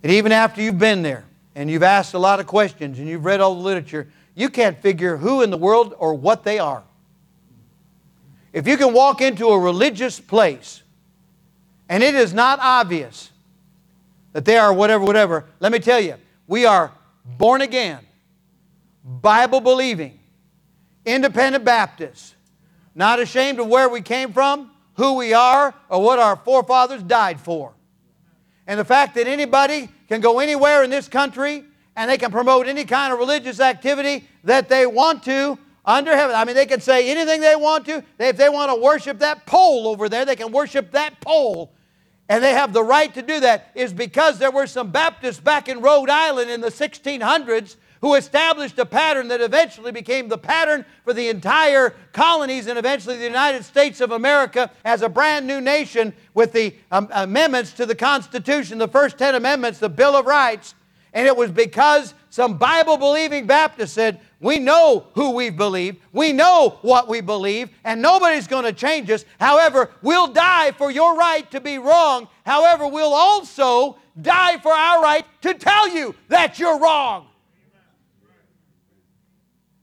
that 0.00 0.10
even 0.10 0.32
after 0.32 0.62
you've 0.62 0.78
been 0.78 1.02
there, 1.02 1.27
and 1.58 1.68
you've 1.68 1.82
asked 1.82 2.14
a 2.14 2.18
lot 2.20 2.38
of 2.38 2.46
questions 2.46 3.00
and 3.00 3.08
you've 3.08 3.24
read 3.24 3.40
all 3.40 3.56
the 3.56 3.60
literature, 3.60 4.06
you 4.36 4.48
can't 4.48 4.80
figure 4.80 5.16
who 5.16 5.42
in 5.42 5.50
the 5.50 5.56
world 5.56 5.92
or 5.98 6.14
what 6.14 6.44
they 6.44 6.60
are. 6.60 6.84
If 8.52 8.68
you 8.68 8.76
can 8.76 8.92
walk 8.92 9.20
into 9.20 9.48
a 9.48 9.58
religious 9.58 10.20
place 10.20 10.84
and 11.88 12.00
it 12.00 12.14
is 12.14 12.32
not 12.32 12.60
obvious 12.62 13.32
that 14.34 14.44
they 14.44 14.56
are 14.56 14.72
whatever, 14.72 15.04
whatever, 15.04 15.46
let 15.58 15.72
me 15.72 15.80
tell 15.80 15.98
you, 15.98 16.14
we 16.46 16.64
are 16.64 16.92
born 17.24 17.60
again, 17.60 18.06
Bible 19.04 19.60
believing, 19.60 20.16
independent 21.04 21.64
Baptists, 21.64 22.36
not 22.94 23.18
ashamed 23.18 23.58
of 23.58 23.66
where 23.66 23.88
we 23.88 24.00
came 24.00 24.32
from, 24.32 24.70
who 24.94 25.14
we 25.14 25.34
are, 25.34 25.74
or 25.88 26.04
what 26.04 26.20
our 26.20 26.36
forefathers 26.36 27.02
died 27.02 27.40
for. 27.40 27.74
And 28.68 28.78
the 28.78 28.84
fact 28.84 29.14
that 29.14 29.26
anybody 29.26 29.88
can 30.08 30.20
go 30.20 30.38
anywhere 30.38 30.84
in 30.84 30.90
this 30.90 31.08
country 31.08 31.64
and 31.96 32.08
they 32.08 32.18
can 32.18 32.30
promote 32.30 32.68
any 32.68 32.84
kind 32.84 33.12
of 33.12 33.18
religious 33.18 33.60
activity 33.60 34.28
that 34.44 34.68
they 34.68 34.86
want 34.86 35.24
to 35.24 35.58
under 35.86 36.14
heaven. 36.14 36.36
I 36.36 36.44
mean, 36.44 36.54
they 36.54 36.66
can 36.66 36.82
say 36.82 37.10
anything 37.10 37.40
they 37.40 37.56
want 37.56 37.86
to. 37.86 38.04
If 38.18 38.36
they 38.36 38.50
want 38.50 38.70
to 38.70 38.80
worship 38.80 39.20
that 39.20 39.46
pole 39.46 39.88
over 39.88 40.10
there, 40.10 40.26
they 40.26 40.36
can 40.36 40.52
worship 40.52 40.92
that 40.92 41.18
pole. 41.22 41.72
And 42.28 42.44
they 42.44 42.52
have 42.52 42.74
the 42.74 42.84
right 42.84 43.12
to 43.14 43.22
do 43.22 43.40
that, 43.40 43.70
is 43.74 43.94
because 43.94 44.38
there 44.38 44.50
were 44.50 44.66
some 44.66 44.90
Baptists 44.90 45.40
back 45.40 45.66
in 45.70 45.80
Rhode 45.80 46.10
Island 46.10 46.50
in 46.50 46.60
the 46.60 46.68
1600s 46.68 47.76
who 48.00 48.14
established 48.14 48.78
a 48.78 48.86
pattern 48.86 49.28
that 49.28 49.40
eventually 49.40 49.92
became 49.92 50.28
the 50.28 50.38
pattern 50.38 50.84
for 51.04 51.12
the 51.12 51.28
entire 51.28 51.94
colonies 52.12 52.66
and 52.66 52.78
eventually 52.78 53.16
the 53.16 53.24
United 53.24 53.64
States 53.64 54.00
of 54.00 54.12
America 54.12 54.70
as 54.84 55.02
a 55.02 55.08
brand 55.08 55.46
new 55.46 55.60
nation 55.60 56.12
with 56.34 56.52
the 56.52 56.74
um, 56.90 57.08
amendments 57.12 57.72
to 57.72 57.86
the 57.86 57.94
Constitution, 57.94 58.78
the 58.78 58.88
first 58.88 59.18
10 59.18 59.34
amendments, 59.34 59.78
the 59.78 59.88
Bill 59.88 60.16
of 60.16 60.26
Rights. 60.26 60.74
And 61.12 61.26
it 61.26 61.36
was 61.36 61.50
because 61.50 62.14
some 62.30 62.58
Bible 62.58 62.98
believing 62.98 63.46
Baptist 63.46 63.94
said, 63.94 64.20
We 64.40 64.58
know 64.58 65.06
who 65.14 65.30
we 65.30 65.50
believe, 65.50 65.96
we 66.12 66.32
know 66.32 66.78
what 66.82 67.08
we 67.08 67.20
believe, 67.20 67.70
and 67.84 68.02
nobody's 68.02 68.46
going 68.46 68.64
to 68.64 68.72
change 68.72 69.10
us. 69.10 69.24
However, 69.40 69.90
we'll 70.02 70.28
die 70.28 70.72
for 70.72 70.90
your 70.90 71.16
right 71.16 71.50
to 71.50 71.60
be 71.60 71.78
wrong. 71.78 72.28
However, 72.44 72.86
we'll 72.86 73.14
also 73.14 73.96
die 74.20 74.58
for 74.58 74.72
our 74.72 75.02
right 75.02 75.24
to 75.42 75.54
tell 75.54 75.88
you 75.88 76.14
that 76.28 76.58
you're 76.58 76.78
wrong. 76.78 77.27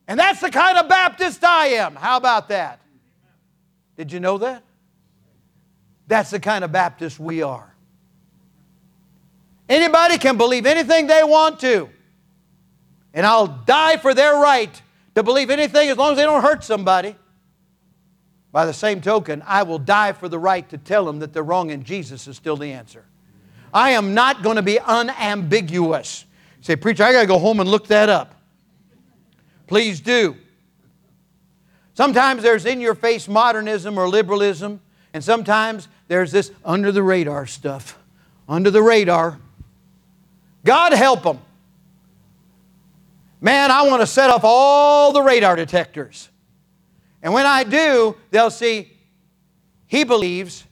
And 0.07 0.19
that's 0.19 0.39
the 0.39 0.51
kind 0.51 0.77
of 0.77 0.87
Baptist 0.87 1.43
I 1.43 1.67
am. 1.67 1.95
How 1.95 2.17
about 2.17 2.49
that? 2.49 2.79
Did 3.97 4.11
you 4.11 4.19
know 4.19 4.37
that? 4.39 4.63
That's 6.07 6.29
the 6.29 6.39
kind 6.39 6.63
of 6.63 6.71
Baptist 6.71 7.19
we 7.19 7.41
are. 7.41 7.73
Anybody 9.67 10.17
can 10.17 10.37
believe 10.37 10.65
anything 10.65 11.07
they 11.07 11.23
want 11.23 11.59
to. 11.61 11.89
And 13.13 13.25
I'll 13.25 13.47
die 13.47 13.97
for 13.97 14.13
their 14.13 14.35
right 14.35 14.81
to 15.15 15.23
believe 15.23 15.49
anything 15.49 15.89
as 15.89 15.97
long 15.97 16.11
as 16.11 16.17
they 16.17 16.23
don't 16.23 16.41
hurt 16.41 16.63
somebody. 16.63 17.15
By 18.51 18.65
the 18.65 18.73
same 18.73 19.01
token, 19.01 19.41
I 19.45 19.63
will 19.63 19.79
die 19.79 20.11
for 20.11 20.29
the 20.29 20.37
right 20.37 20.67
to 20.69 20.77
tell 20.77 21.05
them 21.05 21.19
that 21.19 21.33
they're 21.33 21.43
wrong 21.43 21.71
and 21.71 21.83
Jesus 21.83 22.27
is 22.27 22.37
still 22.37 22.57
the 22.57 22.71
answer. 22.71 23.05
I 23.73 23.91
am 23.91 24.13
not 24.13 24.43
going 24.43 24.55
to 24.57 24.61
be 24.61 24.79
unambiguous. 24.79 26.25
Say, 26.61 26.75
Preacher, 26.75 27.03
I 27.03 27.11
got 27.11 27.21
to 27.21 27.27
go 27.27 27.39
home 27.39 27.59
and 27.59 27.69
look 27.69 27.87
that 27.87 28.07
up. 28.07 28.35
Please 29.67 29.99
do. 30.01 30.35
Sometimes 31.93 32.43
there's 32.43 32.65
in 32.65 32.81
your 32.81 32.95
face 32.95 33.27
modernism 33.27 33.97
or 33.97 34.09
liberalism, 34.09 34.81
and 35.13 35.23
sometimes 35.23 35.87
there's 36.07 36.31
this 36.31 36.51
under 36.63 36.91
the 36.91 37.01
radar 37.01 37.45
stuff. 37.45 37.97
Under 38.47 38.69
the 38.69 38.83
radar. 38.83 39.39
God 40.63 40.93
help 40.93 41.23
them. 41.23 41.39
Man, 43.39 43.71
I 43.71 43.83
want 43.83 44.01
to 44.01 44.07
set 44.07 44.29
off 44.29 44.41
all 44.43 45.13
the 45.13 45.21
radar 45.21 45.55
detectors. 45.55 46.29
And 47.21 47.33
when 47.33 47.45
I 47.45 47.63
do, 47.63 48.15
they'll 48.31 48.51
see 48.51 48.91
he 49.87 50.03
believes 50.03 50.65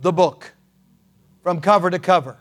the 0.00 0.12
book 0.12 0.54
from 1.42 1.60
cover 1.60 1.90
to 1.90 1.98
cover. 1.98 2.36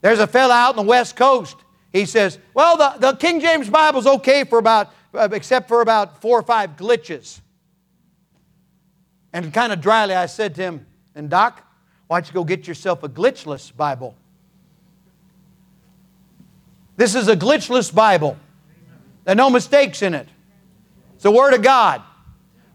There's 0.00 0.18
a 0.18 0.26
fellow 0.26 0.54
out 0.54 0.78
on 0.78 0.84
the 0.84 0.88
West 0.88 1.16
Coast 1.16 1.56
he 1.92 2.04
says, 2.04 2.38
well, 2.54 2.76
the, 2.76 2.94
the 2.98 3.16
King 3.16 3.40
James 3.40 3.70
Bible's 3.70 4.06
okay 4.06 4.44
for 4.44 4.58
about, 4.58 4.92
uh, 5.14 5.28
except 5.32 5.68
for 5.68 5.80
about 5.80 6.20
four 6.20 6.38
or 6.38 6.42
five 6.42 6.76
glitches. 6.76 7.40
And 9.32 9.52
kind 9.52 9.72
of 9.72 9.80
dryly, 9.80 10.14
I 10.14 10.26
said 10.26 10.54
to 10.56 10.62
him, 10.62 10.86
and 11.14 11.30
Doc, 11.30 11.62
why 12.06 12.20
don't 12.20 12.28
you 12.28 12.34
go 12.34 12.44
get 12.44 12.68
yourself 12.68 13.02
a 13.02 13.08
glitchless 13.08 13.74
Bible? 13.74 14.14
This 16.96 17.14
is 17.14 17.28
a 17.28 17.36
glitchless 17.36 17.94
Bible. 17.94 18.38
There 19.24 19.32
are 19.32 19.36
no 19.36 19.50
mistakes 19.50 20.02
in 20.02 20.14
it. 20.14 20.28
It's 21.14 21.22
the 21.22 21.30
Word 21.30 21.54
of 21.54 21.62
God. 21.62 22.02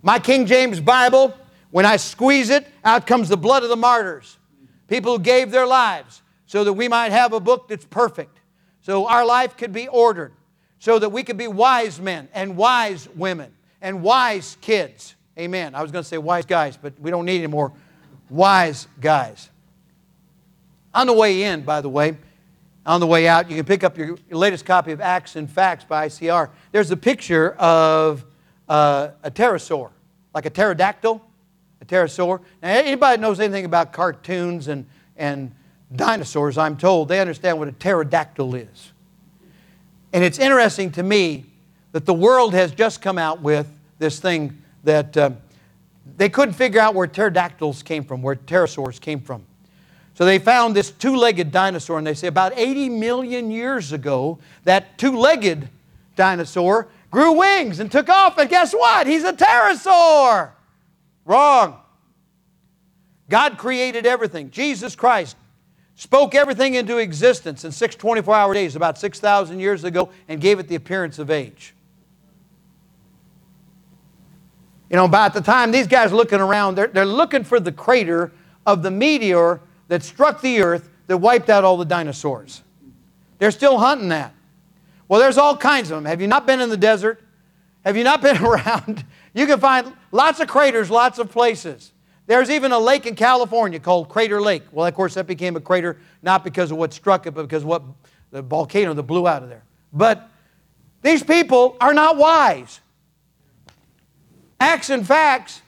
My 0.02 0.19
King 0.19 0.45
James 0.45 0.80
Bible, 0.80 1.38
when 1.69 1.86
I 1.86 1.97
squeeze 1.97 2.50
it, 2.50 2.67
out 2.84 3.08
comes 3.08 3.30
the 3.30 3.38
blood 3.38 3.63
of 3.63 3.69
the 3.69 3.78
martyrs. 3.78 4.38
People 4.88 5.17
who 5.17 5.24
gave 5.24 5.52
their 5.52 5.67
lives 5.67 6.21
so 6.45 6.63
that 6.63 6.74
we 6.74 6.88
might 6.88 7.12
have 7.12 7.34
a 7.34 7.39
book 7.39 7.67
that's 7.67 7.86
perfect 7.86 8.40
so 8.82 9.08
our 9.08 9.26
life 9.26 9.58
could 9.58 9.72
be 9.72 9.88
ordered, 9.88 10.34
so 10.80 11.00
that 11.00 11.10
we 11.10 11.24
could 11.24 11.38
be 11.38 11.48
wise 11.48 12.00
men 12.00 12.28
and 12.34 12.58
wise 12.58 13.08
women 13.15 13.54
and 13.82 14.02
wise 14.02 14.58
kids. 14.62 15.15
Amen. 15.38 15.76
I 15.76 15.82
was 15.82 15.91
going 15.91 16.04
to 16.04 16.08
say 16.08 16.17
wise 16.17 16.46
guys, 16.46 16.78
but 16.78 16.94
we 17.00 17.12
don't 17.12 17.26
need 17.26 17.38
any 17.38 17.48
more 17.48 17.72
wise 18.30 18.88
guys. 19.00 19.50
On 20.94 21.08
the 21.08 21.13
way 21.13 21.44
in, 21.44 21.62
by 21.62 21.82
the 21.82 21.89
way, 21.89 22.17
on 22.86 23.00
the 23.00 23.08
way 23.08 23.28
out, 23.28 23.50
you 23.50 23.56
can 23.56 23.65
pick 23.65 23.84
up 23.84 23.98
your 23.98 24.17
latest 24.30 24.65
copy 24.65 24.91
of 24.91 25.00
Acts 25.00 25.36
and 25.36 25.50
Facts 25.50 25.84
by 25.86 26.08
ICR. 26.08 26.50
There's 26.72 26.91
a 26.91 26.98
picture 26.98 27.52
of 27.54 28.26
uh, 28.67 29.10
a 29.24 29.30
pterosaur, 29.30 29.91
like 30.34 30.46
a 30.46 30.50
pterodactyl, 30.50 31.22
a 31.82 31.86
pterosaur. 31.86 32.39
Now, 32.62 32.70
anybody 32.70 33.22
knows 33.22 33.39
anything 33.39 33.65
about 33.65 33.94
cartoons 33.94 34.67
and, 34.67 34.88
and 35.15 35.54
dinosaurs, 35.95 36.58
I'm 36.58 36.77
told, 36.77 37.10
they 37.10 37.19
understand 37.19 37.60
what 37.60 37.67
a 37.67 37.73
pterodactyl 37.73 38.56
is. 38.56 38.91
And 40.13 40.23
it's 40.23 40.39
interesting 40.39 40.91
to 40.93 41.04
me 41.04 41.45
that 41.91 42.06
the 42.06 42.13
world 42.13 42.54
has 42.54 42.71
just 42.71 43.01
come 43.01 43.17
out 43.17 43.41
with 43.41 43.67
this 43.99 44.19
thing 44.19 44.62
that 44.84 45.15
uh, 45.15 45.32
they 46.17 46.30
couldn't 46.30 46.54
figure 46.54 46.80
out 46.80 46.95
where 46.95 47.08
pterodactyls 47.08 47.84
came 47.84 48.04
from, 48.04 48.21
where 48.21 48.36
pterosaurs 48.36 48.99
came 48.99 49.19
from. 49.19 49.43
So 50.15 50.25
they 50.25 50.39
found 50.39 50.75
this 50.75 50.91
two 50.91 51.15
legged 51.15 51.51
dinosaur, 51.51 51.97
and 51.97 52.06
they 52.06 52.13
say 52.13 52.27
about 52.27 52.54
80 52.56 52.89
million 52.89 53.51
years 53.51 53.91
ago, 53.91 54.39
that 54.63 54.97
two 54.97 55.17
legged 55.17 55.69
dinosaur 56.15 56.88
grew 57.10 57.34
wings 57.34 57.80
and 57.80 57.91
took 57.91 58.10
off, 58.10 58.38
and 58.38 58.49
guess 58.49 58.73
what? 58.73 59.08
He's 59.08 59.23
a 59.23 59.34
pterosaur. 59.34 60.51
Wrong. 61.25 61.77
God 63.30 63.58
created 63.58 64.06
everything. 64.06 64.51
Jesus 64.51 64.95
Christ 64.95 65.38
spoke 66.01 66.33
everything 66.33 66.73
into 66.73 66.97
existence 66.97 67.63
in 67.63 67.71
six 67.71 67.95
24 67.95 68.33
hour 68.33 68.55
days 68.55 68.75
about 68.75 68.97
6,000 68.97 69.59
years 69.59 69.83
ago 69.83 70.09
and 70.27 70.41
gave 70.41 70.57
it 70.57 70.67
the 70.67 70.73
appearance 70.73 71.19
of 71.19 71.29
age. 71.29 71.75
You 74.89 74.95
know, 74.95 75.05
about 75.05 75.35
the 75.35 75.41
time 75.41 75.69
these 75.69 75.85
guys 75.85 76.11
are 76.11 76.15
looking 76.15 76.41
around, 76.41 76.73
they're, 76.73 76.87
they're 76.87 77.05
looking 77.05 77.43
for 77.43 77.59
the 77.59 77.71
crater 77.71 78.31
of 78.65 78.81
the 78.81 78.89
meteor 78.89 79.61
that 79.89 80.01
struck 80.01 80.41
the 80.41 80.63
earth 80.63 80.89
that 81.05 81.19
wiped 81.19 81.51
out 81.51 81.63
all 81.63 81.77
the 81.77 81.85
dinosaurs. 81.85 82.63
They're 83.37 83.51
still 83.51 83.77
hunting 83.77 84.09
that. 84.09 84.33
Well, 85.07 85.19
there's 85.19 85.37
all 85.37 85.55
kinds 85.55 85.91
of 85.91 85.97
them. 85.97 86.05
Have 86.05 86.19
you 86.19 86.27
not 86.27 86.47
been 86.47 86.61
in 86.61 86.71
the 86.71 86.77
desert? 86.77 87.21
Have 87.85 87.95
you 87.95 88.03
not 88.03 88.23
been 88.23 88.37
around? 88.43 89.05
You 89.35 89.45
can 89.45 89.59
find 89.59 89.93
lots 90.11 90.39
of 90.39 90.47
craters, 90.47 90.89
lots 90.89 91.19
of 91.19 91.31
places. 91.31 91.91
There's 92.32 92.50
even 92.50 92.72
a 92.72 92.80
lake 92.80 93.08
in 93.08 93.15
California 93.15 93.78
called 93.78 94.08
Crater 94.08 94.39
Lake. 94.39 94.63
Well, 94.72 94.88
of 94.88 94.94
course, 94.94 95.15
that 95.15 95.28
became 95.28 95.58
a 95.58 95.60
crater 95.60 95.98
not 96.22 96.46
because 96.46 96.72
of 96.72 96.78
what 96.78 96.94
struck 96.94 97.28
it, 97.28 97.32
but 97.32 97.41
because 97.41 97.63
of 97.63 97.67
what 97.67 97.84
the 98.32 98.41
volcano 98.41 98.94
that 98.94 99.04
blew 99.04 99.28
out 99.28 99.44
of 99.44 99.50
there. 99.50 99.65
But 99.91 100.30
these 101.02 101.24
people 101.24 101.76
are 101.82 101.94
not 101.94 102.15
wise. 102.15 102.79
Acts 104.62 104.90
and 104.90 105.06
Facts 105.06 105.62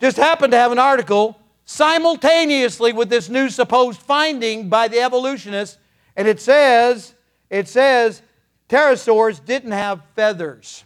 just 0.00 0.16
happened 0.16 0.50
to 0.50 0.56
have 0.58 0.72
an 0.72 0.80
article 0.80 1.40
simultaneously 1.64 2.92
with 2.92 3.08
this 3.08 3.28
new 3.28 3.48
supposed 3.48 4.00
finding 4.00 4.68
by 4.68 4.88
the 4.88 4.98
evolutionists, 4.98 5.78
and 6.16 6.26
it 6.26 6.40
says, 6.40 7.14
it 7.50 7.68
says, 7.68 8.20
pterosaurs 8.68 9.44
didn't 9.44 9.70
have 9.70 10.00
feathers. 10.16 10.82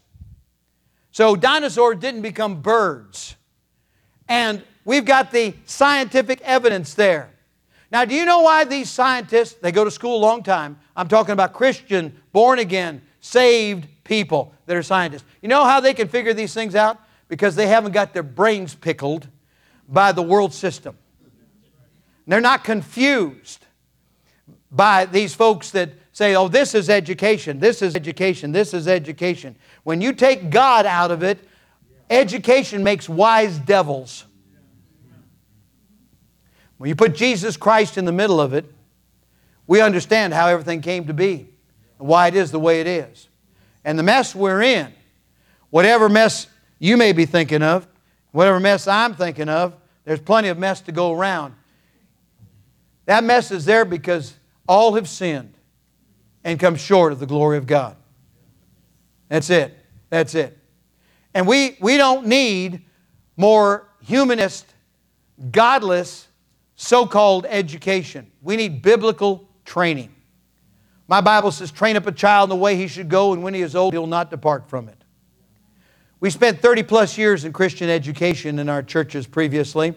So 1.12 1.34
dinosaurs 1.34 1.96
didn't 1.96 2.20
become 2.20 2.60
birds. 2.60 3.36
And 4.28 4.62
We've 4.84 5.04
got 5.04 5.30
the 5.30 5.54
scientific 5.64 6.40
evidence 6.42 6.94
there. 6.94 7.30
Now, 7.90 8.04
do 8.04 8.14
you 8.14 8.24
know 8.24 8.40
why 8.40 8.64
these 8.64 8.90
scientists, 8.90 9.54
they 9.54 9.70
go 9.70 9.84
to 9.84 9.90
school 9.90 10.16
a 10.16 10.22
long 10.22 10.42
time. 10.42 10.78
I'm 10.96 11.08
talking 11.08 11.32
about 11.32 11.52
Christian, 11.52 12.20
born 12.32 12.58
again, 12.58 13.02
saved 13.20 13.86
people 14.04 14.54
that 14.66 14.76
are 14.76 14.82
scientists. 14.82 15.24
You 15.42 15.48
know 15.48 15.64
how 15.64 15.80
they 15.80 15.94
can 15.94 16.08
figure 16.08 16.32
these 16.32 16.54
things 16.54 16.74
out? 16.74 16.98
Because 17.28 17.54
they 17.54 17.66
haven't 17.66 17.92
got 17.92 18.12
their 18.12 18.22
brains 18.22 18.74
pickled 18.74 19.28
by 19.88 20.12
the 20.12 20.22
world 20.22 20.54
system. 20.54 20.96
They're 22.26 22.40
not 22.40 22.64
confused 22.64 23.66
by 24.70 25.04
these 25.04 25.34
folks 25.34 25.70
that 25.72 25.90
say, 26.12 26.34
oh, 26.34 26.48
this 26.48 26.74
is 26.74 26.88
education, 26.88 27.58
this 27.58 27.82
is 27.82 27.94
education, 27.94 28.52
this 28.52 28.72
is 28.72 28.88
education. 28.88 29.56
When 29.82 30.00
you 30.00 30.12
take 30.12 30.50
God 30.50 30.86
out 30.86 31.10
of 31.10 31.22
it, 31.22 31.38
Education 32.12 32.84
makes 32.84 33.08
wise 33.08 33.58
devils. 33.58 34.26
When 36.82 36.88
you 36.88 36.96
put 36.96 37.14
Jesus 37.14 37.56
Christ 37.56 37.96
in 37.96 38.06
the 38.06 38.10
middle 38.10 38.40
of 38.40 38.54
it, 38.54 38.64
we 39.68 39.80
understand 39.80 40.34
how 40.34 40.48
everything 40.48 40.80
came 40.80 41.06
to 41.06 41.14
be 41.14 41.48
and 42.00 42.08
why 42.08 42.26
it 42.26 42.34
is 42.34 42.50
the 42.50 42.58
way 42.58 42.80
it 42.80 42.88
is. 42.88 43.28
And 43.84 43.96
the 43.96 44.02
mess 44.02 44.34
we're 44.34 44.62
in, 44.62 44.92
whatever 45.70 46.08
mess 46.08 46.48
you 46.80 46.96
may 46.96 47.12
be 47.12 47.24
thinking 47.24 47.62
of, 47.62 47.86
whatever 48.32 48.58
mess 48.58 48.88
I'm 48.88 49.14
thinking 49.14 49.48
of, 49.48 49.76
there's 50.04 50.18
plenty 50.18 50.48
of 50.48 50.58
mess 50.58 50.80
to 50.80 50.90
go 50.90 51.12
around. 51.12 51.54
That 53.04 53.22
mess 53.22 53.52
is 53.52 53.64
there 53.64 53.84
because 53.84 54.34
all 54.66 54.94
have 54.94 55.08
sinned 55.08 55.54
and 56.42 56.58
come 56.58 56.74
short 56.74 57.12
of 57.12 57.20
the 57.20 57.26
glory 57.26 57.58
of 57.58 57.66
God. 57.68 57.94
That's 59.28 59.50
it. 59.50 59.78
That's 60.10 60.34
it. 60.34 60.58
And 61.32 61.46
we, 61.46 61.76
we 61.80 61.96
don't 61.96 62.26
need 62.26 62.82
more 63.36 63.86
humanist, 64.00 64.66
godless, 65.52 66.26
so 66.82 67.06
called 67.06 67.46
education. 67.48 68.30
We 68.42 68.56
need 68.56 68.82
biblical 68.82 69.48
training. 69.64 70.12
My 71.06 71.20
Bible 71.20 71.52
says, 71.52 71.70
train 71.70 71.96
up 71.96 72.06
a 72.06 72.12
child 72.12 72.50
in 72.50 72.56
the 72.56 72.60
way 72.60 72.76
he 72.76 72.88
should 72.88 73.08
go, 73.08 73.32
and 73.32 73.42
when 73.42 73.54
he 73.54 73.60
is 73.60 73.76
old, 73.76 73.92
he'll 73.92 74.06
not 74.06 74.30
depart 74.30 74.68
from 74.68 74.88
it. 74.88 74.96
We 76.18 76.30
spent 76.30 76.60
30 76.60 76.82
plus 76.82 77.16
years 77.16 77.44
in 77.44 77.52
Christian 77.52 77.88
education 77.88 78.58
in 78.58 78.68
our 78.68 78.82
churches 78.82 79.26
previously. 79.26 79.94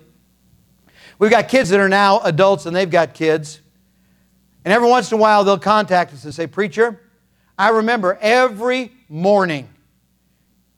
We've 1.18 1.32
got 1.32 1.48
kids 1.48 1.70
that 1.70 1.80
are 1.80 1.90
now 1.90 2.20
adults 2.20 2.66
and 2.66 2.76
they've 2.76 2.90
got 2.90 3.14
kids. 3.14 3.62
And 4.64 4.74
every 4.74 4.90
once 4.90 5.12
in 5.12 5.18
a 5.18 5.22
while 5.22 5.44
they'll 5.44 5.60
contact 5.60 6.14
us 6.14 6.24
and 6.24 6.34
say, 6.34 6.48
Preacher, 6.48 7.00
I 7.58 7.70
remember 7.70 8.18
every 8.20 8.92
morning 9.08 9.70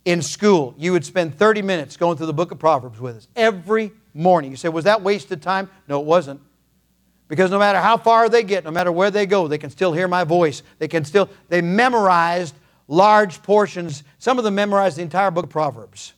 in 0.05 0.21
school 0.21 0.75
you 0.77 0.91
would 0.91 1.05
spend 1.05 1.37
30 1.37 1.61
minutes 1.61 1.97
going 1.97 2.17
through 2.17 2.27
the 2.27 2.33
book 2.33 2.51
of 2.51 2.59
Proverbs 2.59 2.99
with 2.99 3.15
us. 3.15 3.27
Every 3.35 3.93
morning. 4.17 4.51
You 4.51 4.57
say, 4.57 4.69
Was 4.69 4.85
that 4.85 5.01
wasted 5.01 5.41
time? 5.41 5.69
No, 5.87 5.99
it 5.99 6.05
wasn't. 6.05 6.41
Because 7.27 7.51
no 7.51 7.59
matter 7.59 7.79
how 7.79 7.97
far 7.97 8.29
they 8.29 8.43
get, 8.43 8.63
no 8.63 8.71
matter 8.71 8.91
where 8.91 9.11
they 9.11 9.25
go, 9.25 9.47
they 9.47 9.57
can 9.57 9.69
still 9.69 9.91
hear 9.91 10.07
my 10.07 10.23
voice. 10.23 10.63
They 10.79 10.87
can 10.87 11.03
still, 11.03 11.29
they 11.49 11.61
memorized 11.61 12.55
large 12.87 13.43
portions. 13.43 14.03
Some 14.17 14.37
of 14.37 14.45
them 14.45 14.55
memorized 14.55 14.97
the 14.97 15.01
entire 15.01 15.29
book 15.29 15.45
of 15.45 15.49
Proverbs. 15.49 16.13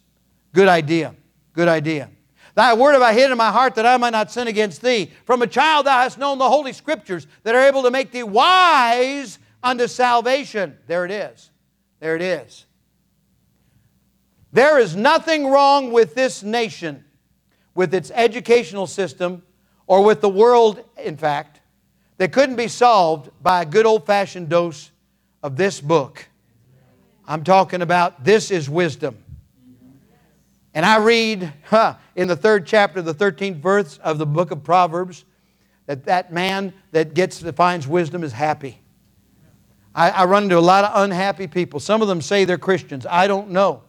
Good 0.54 0.68
idea. 0.68 1.16
Good 1.54 1.68
idea. 1.68 2.10
Thy 2.56 2.74
word 2.74 2.93
have 2.93 3.02
I 3.02 3.14
hid 3.14 3.32
in 3.32 3.38
my 3.38 3.52
heart 3.52 3.76
that 3.76 3.86
I 3.86 3.97
might 3.97 4.10
not 4.12 4.32
sin 4.32 4.47
against 4.47 4.82
thee. 4.82 5.12
From 5.26 5.41
a 5.41 5.47
child 5.47 5.86
thou 5.86 6.00
hast 6.00 6.18
known 6.18 6.38
the 6.38 6.50
holy 6.50 6.74
scriptures 6.74 7.26
that 7.43 7.56
are 7.56 7.68
able 7.68 7.84
to 7.84 7.91
make 7.91 8.12
thee 8.12 8.24
wise 8.24 9.39
unto 9.64 9.88
salvation. 9.88 10.78
There 10.88 11.06
it 11.06 11.12
is. 11.12 11.50
There 12.00 12.16
it 12.16 12.22
is. 12.22 12.66
There 14.52 14.80
is 14.80 14.95
nothing 14.95 15.47
wrong 15.47 15.91
with 15.91 16.16
this 16.16 16.41
nation, 16.43 17.06
with 17.80 17.93
its 17.93 18.11
educational 18.13 18.86
system, 18.86 19.41
or 19.88 20.03
with 20.03 20.19
the 20.19 20.27
world, 20.27 20.84
in 21.01 21.15
fact, 21.15 21.61
that 22.17 22.34
couldn't 22.34 22.57
be 22.57 22.67
solved 22.67 23.30
by 23.41 23.61
a 23.61 23.65
good 23.65 23.86
old 23.86 24.05
fashioned 24.05 24.49
dose 24.49 24.91
of 25.41 25.55
this 25.55 25.80
book. 25.80 26.27
I'm 27.25 27.41
talking 27.41 27.82
about 27.82 28.21
this 28.21 28.51
is 28.51 28.69
wisdom. 28.69 29.17
And 30.73 30.86
I 30.86 30.97
read 30.97 31.53
huh, 31.67 31.95
in 32.17 32.27
the 32.27 32.36
third 32.36 32.67
chapter, 32.67 33.01
the 33.01 33.15
13th 33.15 33.61
verse 33.61 33.97
of 33.99 34.17
the 34.17 34.25
book 34.25 34.51
of 34.51 34.61
Proverbs, 34.61 35.23
that 35.86 36.03
that 36.03 36.34
man 36.34 36.73
that 36.91 37.13
gets 37.13 37.39
that 37.39 37.55
finds 37.55 37.88
wisdom 37.88 38.25
is 38.25 38.34
happy. 38.34 38.82
I, 39.95 40.09
I 40.09 40.25
run 40.25 40.43
into 40.43 40.57
a 40.57 40.59
lot 40.59 40.84
of 40.84 41.01
unhappy 41.01 41.47
people. 41.47 41.80
Some 41.80 42.01
of 42.01 42.09
them 42.09 42.19
say 42.19 42.43
they're 42.43 42.57
Christians. 42.57 43.05
I 43.05 43.27
don't 43.27 43.51
know. 43.51 43.84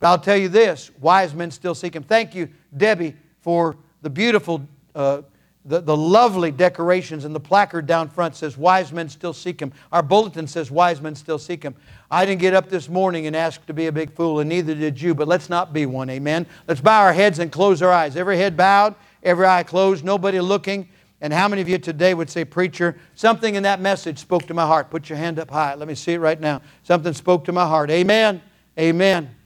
But 0.00 0.08
I'll 0.08 0.18
tell 0.18 0.36
you 0.36 0.48
this 0.48 0.90
wise 1.00 1.34
men 1.34 1.50
still 1.50 1.74
seek 1.74 1.94
him. 1.94 2.02
Thank 2.02 2.34
you, 2.34 2.48
Debbie, 2.76 3.14
for 3.40 3.76
the 4.02 4.10
beautiful 4.10 4.66
uh, 4.94 5.22
the, 5.64 5.80
the 5.80 5.96
lovely 5.96 6.50
decorations 6.50 7.26
and 7.26 7.34
the 7.34 7.40
placard 7.40 7.86
down 7.86 8.08
front 8.08 8.34
says, 8.34 8.56
Wise 8.56 8.92
men 8.92 9.08
still 9.08 9.34
seek 9.34 9.60
him. 9.60 9.72
Our 9.92 10.02
bulletin 10.02 10.46
says, 10.46 10.70
Wise 10.70 11.00
men 11.00 11.14
still 11.14 11.38
seek 11.38 11.62
him. 11.62 11.74
I 12.10 12.24
didn't 12.24 12.40
get 12.40 12.54
up 12.54 12.70
this 12.70 12.88
morning 12.88 13.26
and 13.26 13.36
ask 13.36 13.64
to 13.66 13.74
be 13.74 13.86
a 13.86 13.92
big 13.92 14.12
fool, 14.12 14.40
and 14.40 14.48
neither 14.48 14.74
did 14.74 15.00
you, 15.00 15.14
but 15.14 15.28
let's 15.28 15.50
not 15.50 15.72
be 15.72 15.84
one, 15.84 16.08
amen? 16.08 16.46
Let's 16.66 16.80
bow 16.80 17.02
our 17.02 17.12
heads 17.12 17.38
and 17.38 17.52
close 17.52 17.82
our 17.82 17.92
eyes. 17.92 18.16
Every 18.16 18.38
head 18.38 18.56
bowed, 18.56 18.94
every 19.22 19.46
eye 19.46 19.62
closed, 19.62 20.02
nobody 20.02 20.40
looking. 20.40 20.88
And 21.20 21.30
how 21.30 21.46
many 21.46 21.60
of 21.60 21.68
you 21.68 21.76
today 21.76 22.14
would 22.14 22.30
say, 22.30 22.46
Preacher, 22.46 22.96
something 23.14 23.54
in 23.54 23.62
that 23.64 23.80
message 23.80 24.18
spoke 24.18 24.46
to 24.46 24.54
my 24.54 24.64
heart? 24.64 24.88
Put 24.90 25.10
your 25.10 25.18
hand 25.18 25.38
up 25.38 25.50
high. 25.50 25.74
Let 25.74 25.86
me 25.86 25.94
see 25.94 26.14
it 26.14 26.18
right 26.18 26.40
now. 26.40 26.62
Something 26.84 27.12
spoke 27.12 27.44
to 27.44 27.52
my 27.52 27.66
heart. 27.66 27.90
Amen. 27.90 28.40
Amen. 28.78 29.36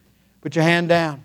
Put 0.45 0.55
your 0.57 0.64
hand 0.64 0.90
down. 0.90 1.24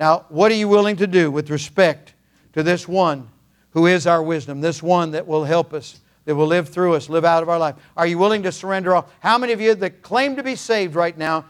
Now, 0.00 0.24
what 0.30 0.50
are 0.50 0.54
you 0.54 0.68
willing 0.68 0.96
to 0.96 1.06
do 1.06 1.30
with 1.30 1.50
respect 1.50 2.14
to 2.54 2.62
this 2.62 2.88
one 2.88 3.28
who 3.72 3.86
is 3.86 4.06
our 4.06 4.22
wisdom, 4.22 4.62
this 4.62 4.82
one 4.82 5.10
that 5.10 5.26
will 5.26 5.44
help 5.44 5.74
us, 5.74 6.00
that 6.24 6.34
will 6.34 6.46
live 6.46 6.70
through 6.70 6.94
us, 6.94 7.10
live 7.10 7.26
out 7.26 7.42
of 7.42 7.50
our 7.50 7.58
life. 7.58 7.74
Are 7.94 8.06
you 8.06 8.16
willing 8.16 8.42
to 8.44 8.50
surrender 8.50 8.94
all? 8.94 9.06
How 9.20 9.36
many 9.36 9.52
of 9.52 9.60
you 9.60 9.74
that 9.74 10.00
claim 10.00 10.36
to 10.36 10.42
be 10.42 10.56
saved 10.56 10.94
right 10.94 11.16
now 11.18 11.44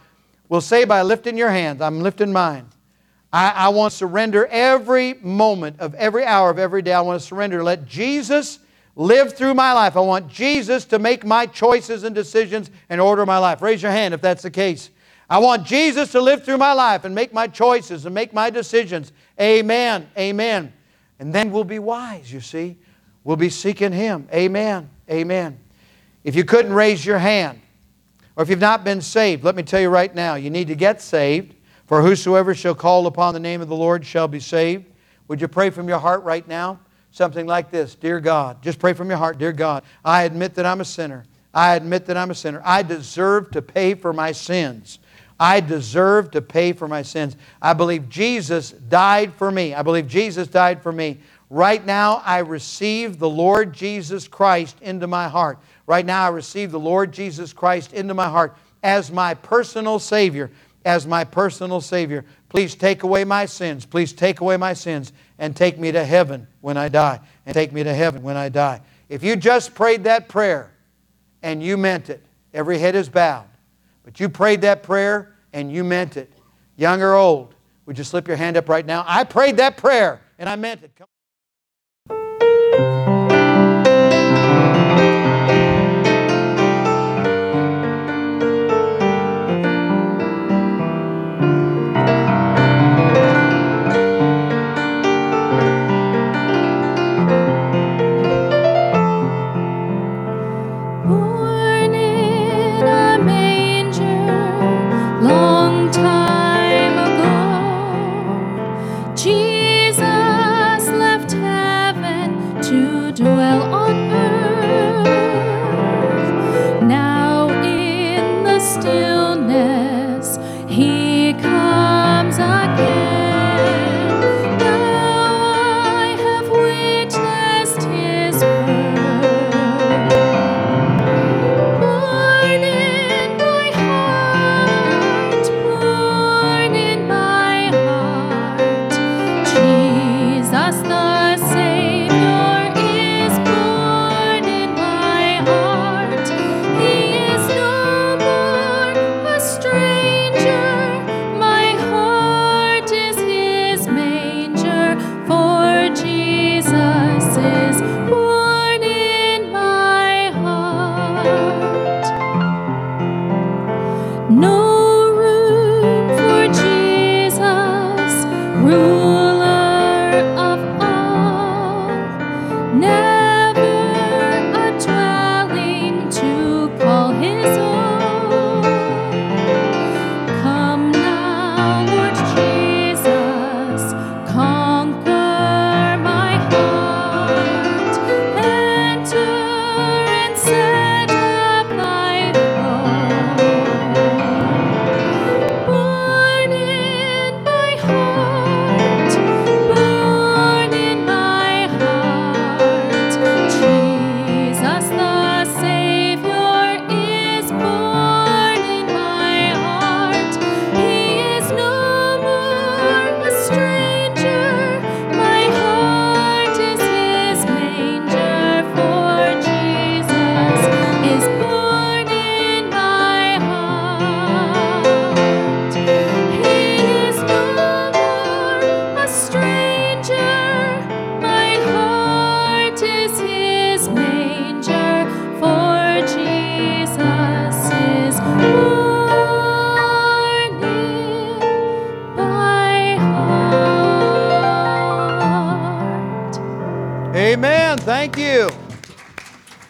will 0.49 0.61
say 0.61 0.85
by 0.85 1.03
lifting 1.03 1.39
your 1.39 1.51
hands, 1.51 1.81
I'm 1.81 2.01
lifting 2.01 2.33
mine. 2.33 2.67
I, 3.33 3.51
I 3.51 3.69
want 3.69 3.93
to 3.93 3.97
surrender 3.97 4.47
every 4.47 5.15
moment 5.15 5.79
of 5.79 5.95
every 5.95 6.25
hour 6.25 6.51
of 6.51 6.59
every 6.59 6.83
day. 6.83 6.95
I 6.95 7.01
want 7.01 7.21
to 7.21 7.25
surrender. 7.25 7.62
Let 7.62 7.87
Jesus 7.87 8.59
live 8.97 9.37
through 9.37 9.55
my 9.55 9.73
life. 9.73 9.97
I 9.97 10.01
want 10.01 10.27
Jesus 10.27 10.85
to 10.87 10.99
make 10.99 11.25
my 11.25 11.47
choices 11.47 12.03
and 12.03 12.12
decisions 12.12 12.73
and 12.89 13.01
order 13.01 13.25
my 13.25 13.39
life. 13.39 13.62
Raise 13.62 13.83
your 13.83 13.93
hand 13.93 14.15
if 14.15 14.21
that's 14.21 14.43
the 14.43 14.51
case. 14.51 14.91
I 15.35 15.39
want 15.39 15.66
Jesus 15.66 16.12
to 16.12 16.20
live 16.20 16.45
through 16.45 16.59
my 16.59 16.74
life 16.74 17.05
and 17.05 17.12
make 17.12 17.32
my 17.32 17.49
choices 17.49 18.07
and 18.07 18.14
make 18.14 18.32
my 18.32 18.51
decisions. 18.51 19.11
Amen. 19.41 20.09
Amen. 20.16 20.72
And 21.18 21.35
then 21.35 21.51
we'll 21.51 21.64
be 21.64 21.80
wise, 21.80 22.32
you 22.32 22.39
see. 22.39 22.76
We'll 23.24 23.35
be 23.35 23.51
seeking 23.51 23.91
Him. 23.91 24.28
Amen. 24.32 24.89
Amen. 25.11 25.59
If 26.22 26.37
you 26.37 26.45
couldn't 26.45 26.72
raise 26.72 27.05
your 27.05 27.18
hand, 27.18 27.61
or 28.37 28.45
if 28.45 28.49
you've 28.49 28.61
not 28.61 28.85
been 28.85 29.01
saved, 29.01 29.43
let 29.43 29.57
me 29.57 29.64
tell 29.64 29.80
you 29.80 29.89
right 29.89 30.14
now, 30.14 30.37
you 30.37 30.51
need 30.51 30.68
to 30.68 30.76
get 30.76 31.03
saved. 31.03 31.57
For 31.87 32.01
whosoever 32.01 32.55
shall 32.55 32.76
call 32.76 33.09
upon 33.09 33.35
the 33.35 33.41
name 33.41 33.61
of 33.61 33.66
the 33.66 33.74
Lord 33.74 34.07
shall 34.07 34.28
be 34.28 34.39
saved. 34.39 34.85
Would 35.26 35.41
you 35.41 35.49
pray 35.49 35.70
from 35.70 35.89
your 35.89 35.99
heart 35.99 36.22
right 36.22 36.47
now? 36.47 36.78
Something 37.11 37.49
like 37.49 37.72
this 37.72 37.97
Dear 37.97 38.20
God, 38.20 38.62
just 38.62 38.78
pray 38.78 38.93
from 38.93 39.09
your 39.09 39.18
heart, 39.18 39.39
Dear 39.39 39.53
God, 39.53 39.82
I 40.05 40.22
admit 40.22 40.55
that 40.55 40.64
I'm 40.64 40.80
a 40.80 40.85
sinner. 40.85 41.24
I 41.53 41.74
admit 41.74 42.07
that 42.07 42.16
I'm 42.16 42.30
a 42.30 42.37
sinner. 42.37 42.62
I 42.64 42.85
deserve 42.85 43.51
to 43.51 43.62
pay 43.62 43.95
for 43.95 44.12
my 44.12 44.30
sins. 44.30 45.01
I 45.39 45.61
deserve 45.61 46.30
to 46.32 46.43
pay 46.43 46.72
for 46.72 46.87
my 46.87 47.03
sins. 47.03 47.37
I 47.61 47.72
believe 47.72 48.09
Jesus 48.09 48.70
died 48.70 49.35
for 49.35 49.51
me. 49.51 49.74
I 49.74 49.82
believe 49.82 50.07
Jesus 50.07 50.47
died 50.47 50.82
for 50.82 50.93
me. 50.93 51.18
Right 51.51 51.85
now, 51.85 52.22
I 52.24 52.39
receive 52.39 53.18
the 53.18 53.28
Lord 53.28 53.72
Jesus 53.72 54.28
Christ 54.28 54.80
into 54.80 55.07
my 55.07 55.28
heart. 55.28 55.59
Right 55.87 56.07
now, 56.07 56.24
I 56.24 56.28
receive 56.28 56.70
the 56.70 56.80
Lord 56.80 57.12
Jesus 57.12 57.53
Christ 57.53 57.93
into 57.93 58.14
my 58.14 58.28
heart 58.28 58.57
as 58.82 59.11
my 59.11 59.35
personal 59.35 59.99
Savior. 59.99 60.51
As 60.85 61.07
my 61.07 61.24
personal 61.24 61.80
Savior. 61.80 62.24
Please 62.49 62.74
take 62.74 63.03
away 63.03 63.24
my 63.24 63.47
sins. 63.47 63.87
Please 63.87 64.12
take 64.12 64.41
away 64.41 64.57
my 64.57 64.74
sins 64.74 65.12
and 65.39 65.57
take 65.57 65.78
me 65.78 65.91
to 65.93 66.05
heaven 66.05 66.47
when 66.61 66.76
I 66.76 66.89
die. 66.89 67.20
And 67.47 67.55
take 67.55 67.72
me 67.72 67.82
to 67.82 67.95
heaven 67.95 68.22
when 68.22 68.37
I 68.37 68.49
die. 68.51 68.80
If 69.09 69.22
you 69.22 69.37
just 69.37 69.74
prayed 69.74 70.05
that 70.05 70.28
prayer 70.28 70.70
and 71.43 71.62
you 71.62 71.76
meant 71.76 72.11
it, 72.11 72.22
every 72.53 72.78
head 72.78 72.95
is 72.95 73.09
bowed. 73.09 73.47
But 74.05 74.21
you 74.21 74.29
prayed 74.29 74.61
that 74.61 74.83
prayer 74.83 75.35
and 75.53 75.73
you 75.73 75.83
meant 75.83 76.17
it. 76.17 76.33
Young 76.77 77.03
or 77.03 77.15
old, 77.15 77.55
would 77.87 77.99
you 77.99 78.05
slip 78.05 78.29
your 78.29 78.37
hand 78.37 78.57
up 78.57 78.69
right 78.69 78.85
now? 78.85 79.05
I 79.07 79.25
prayed 79.25 79.57
that 79.57 79.77
prayer 79.77 80.21
and 80.39 80.49
I 80.49 80.57
meant 80.57 80.83
it. 80.83 80.95
Come 80.97 81.09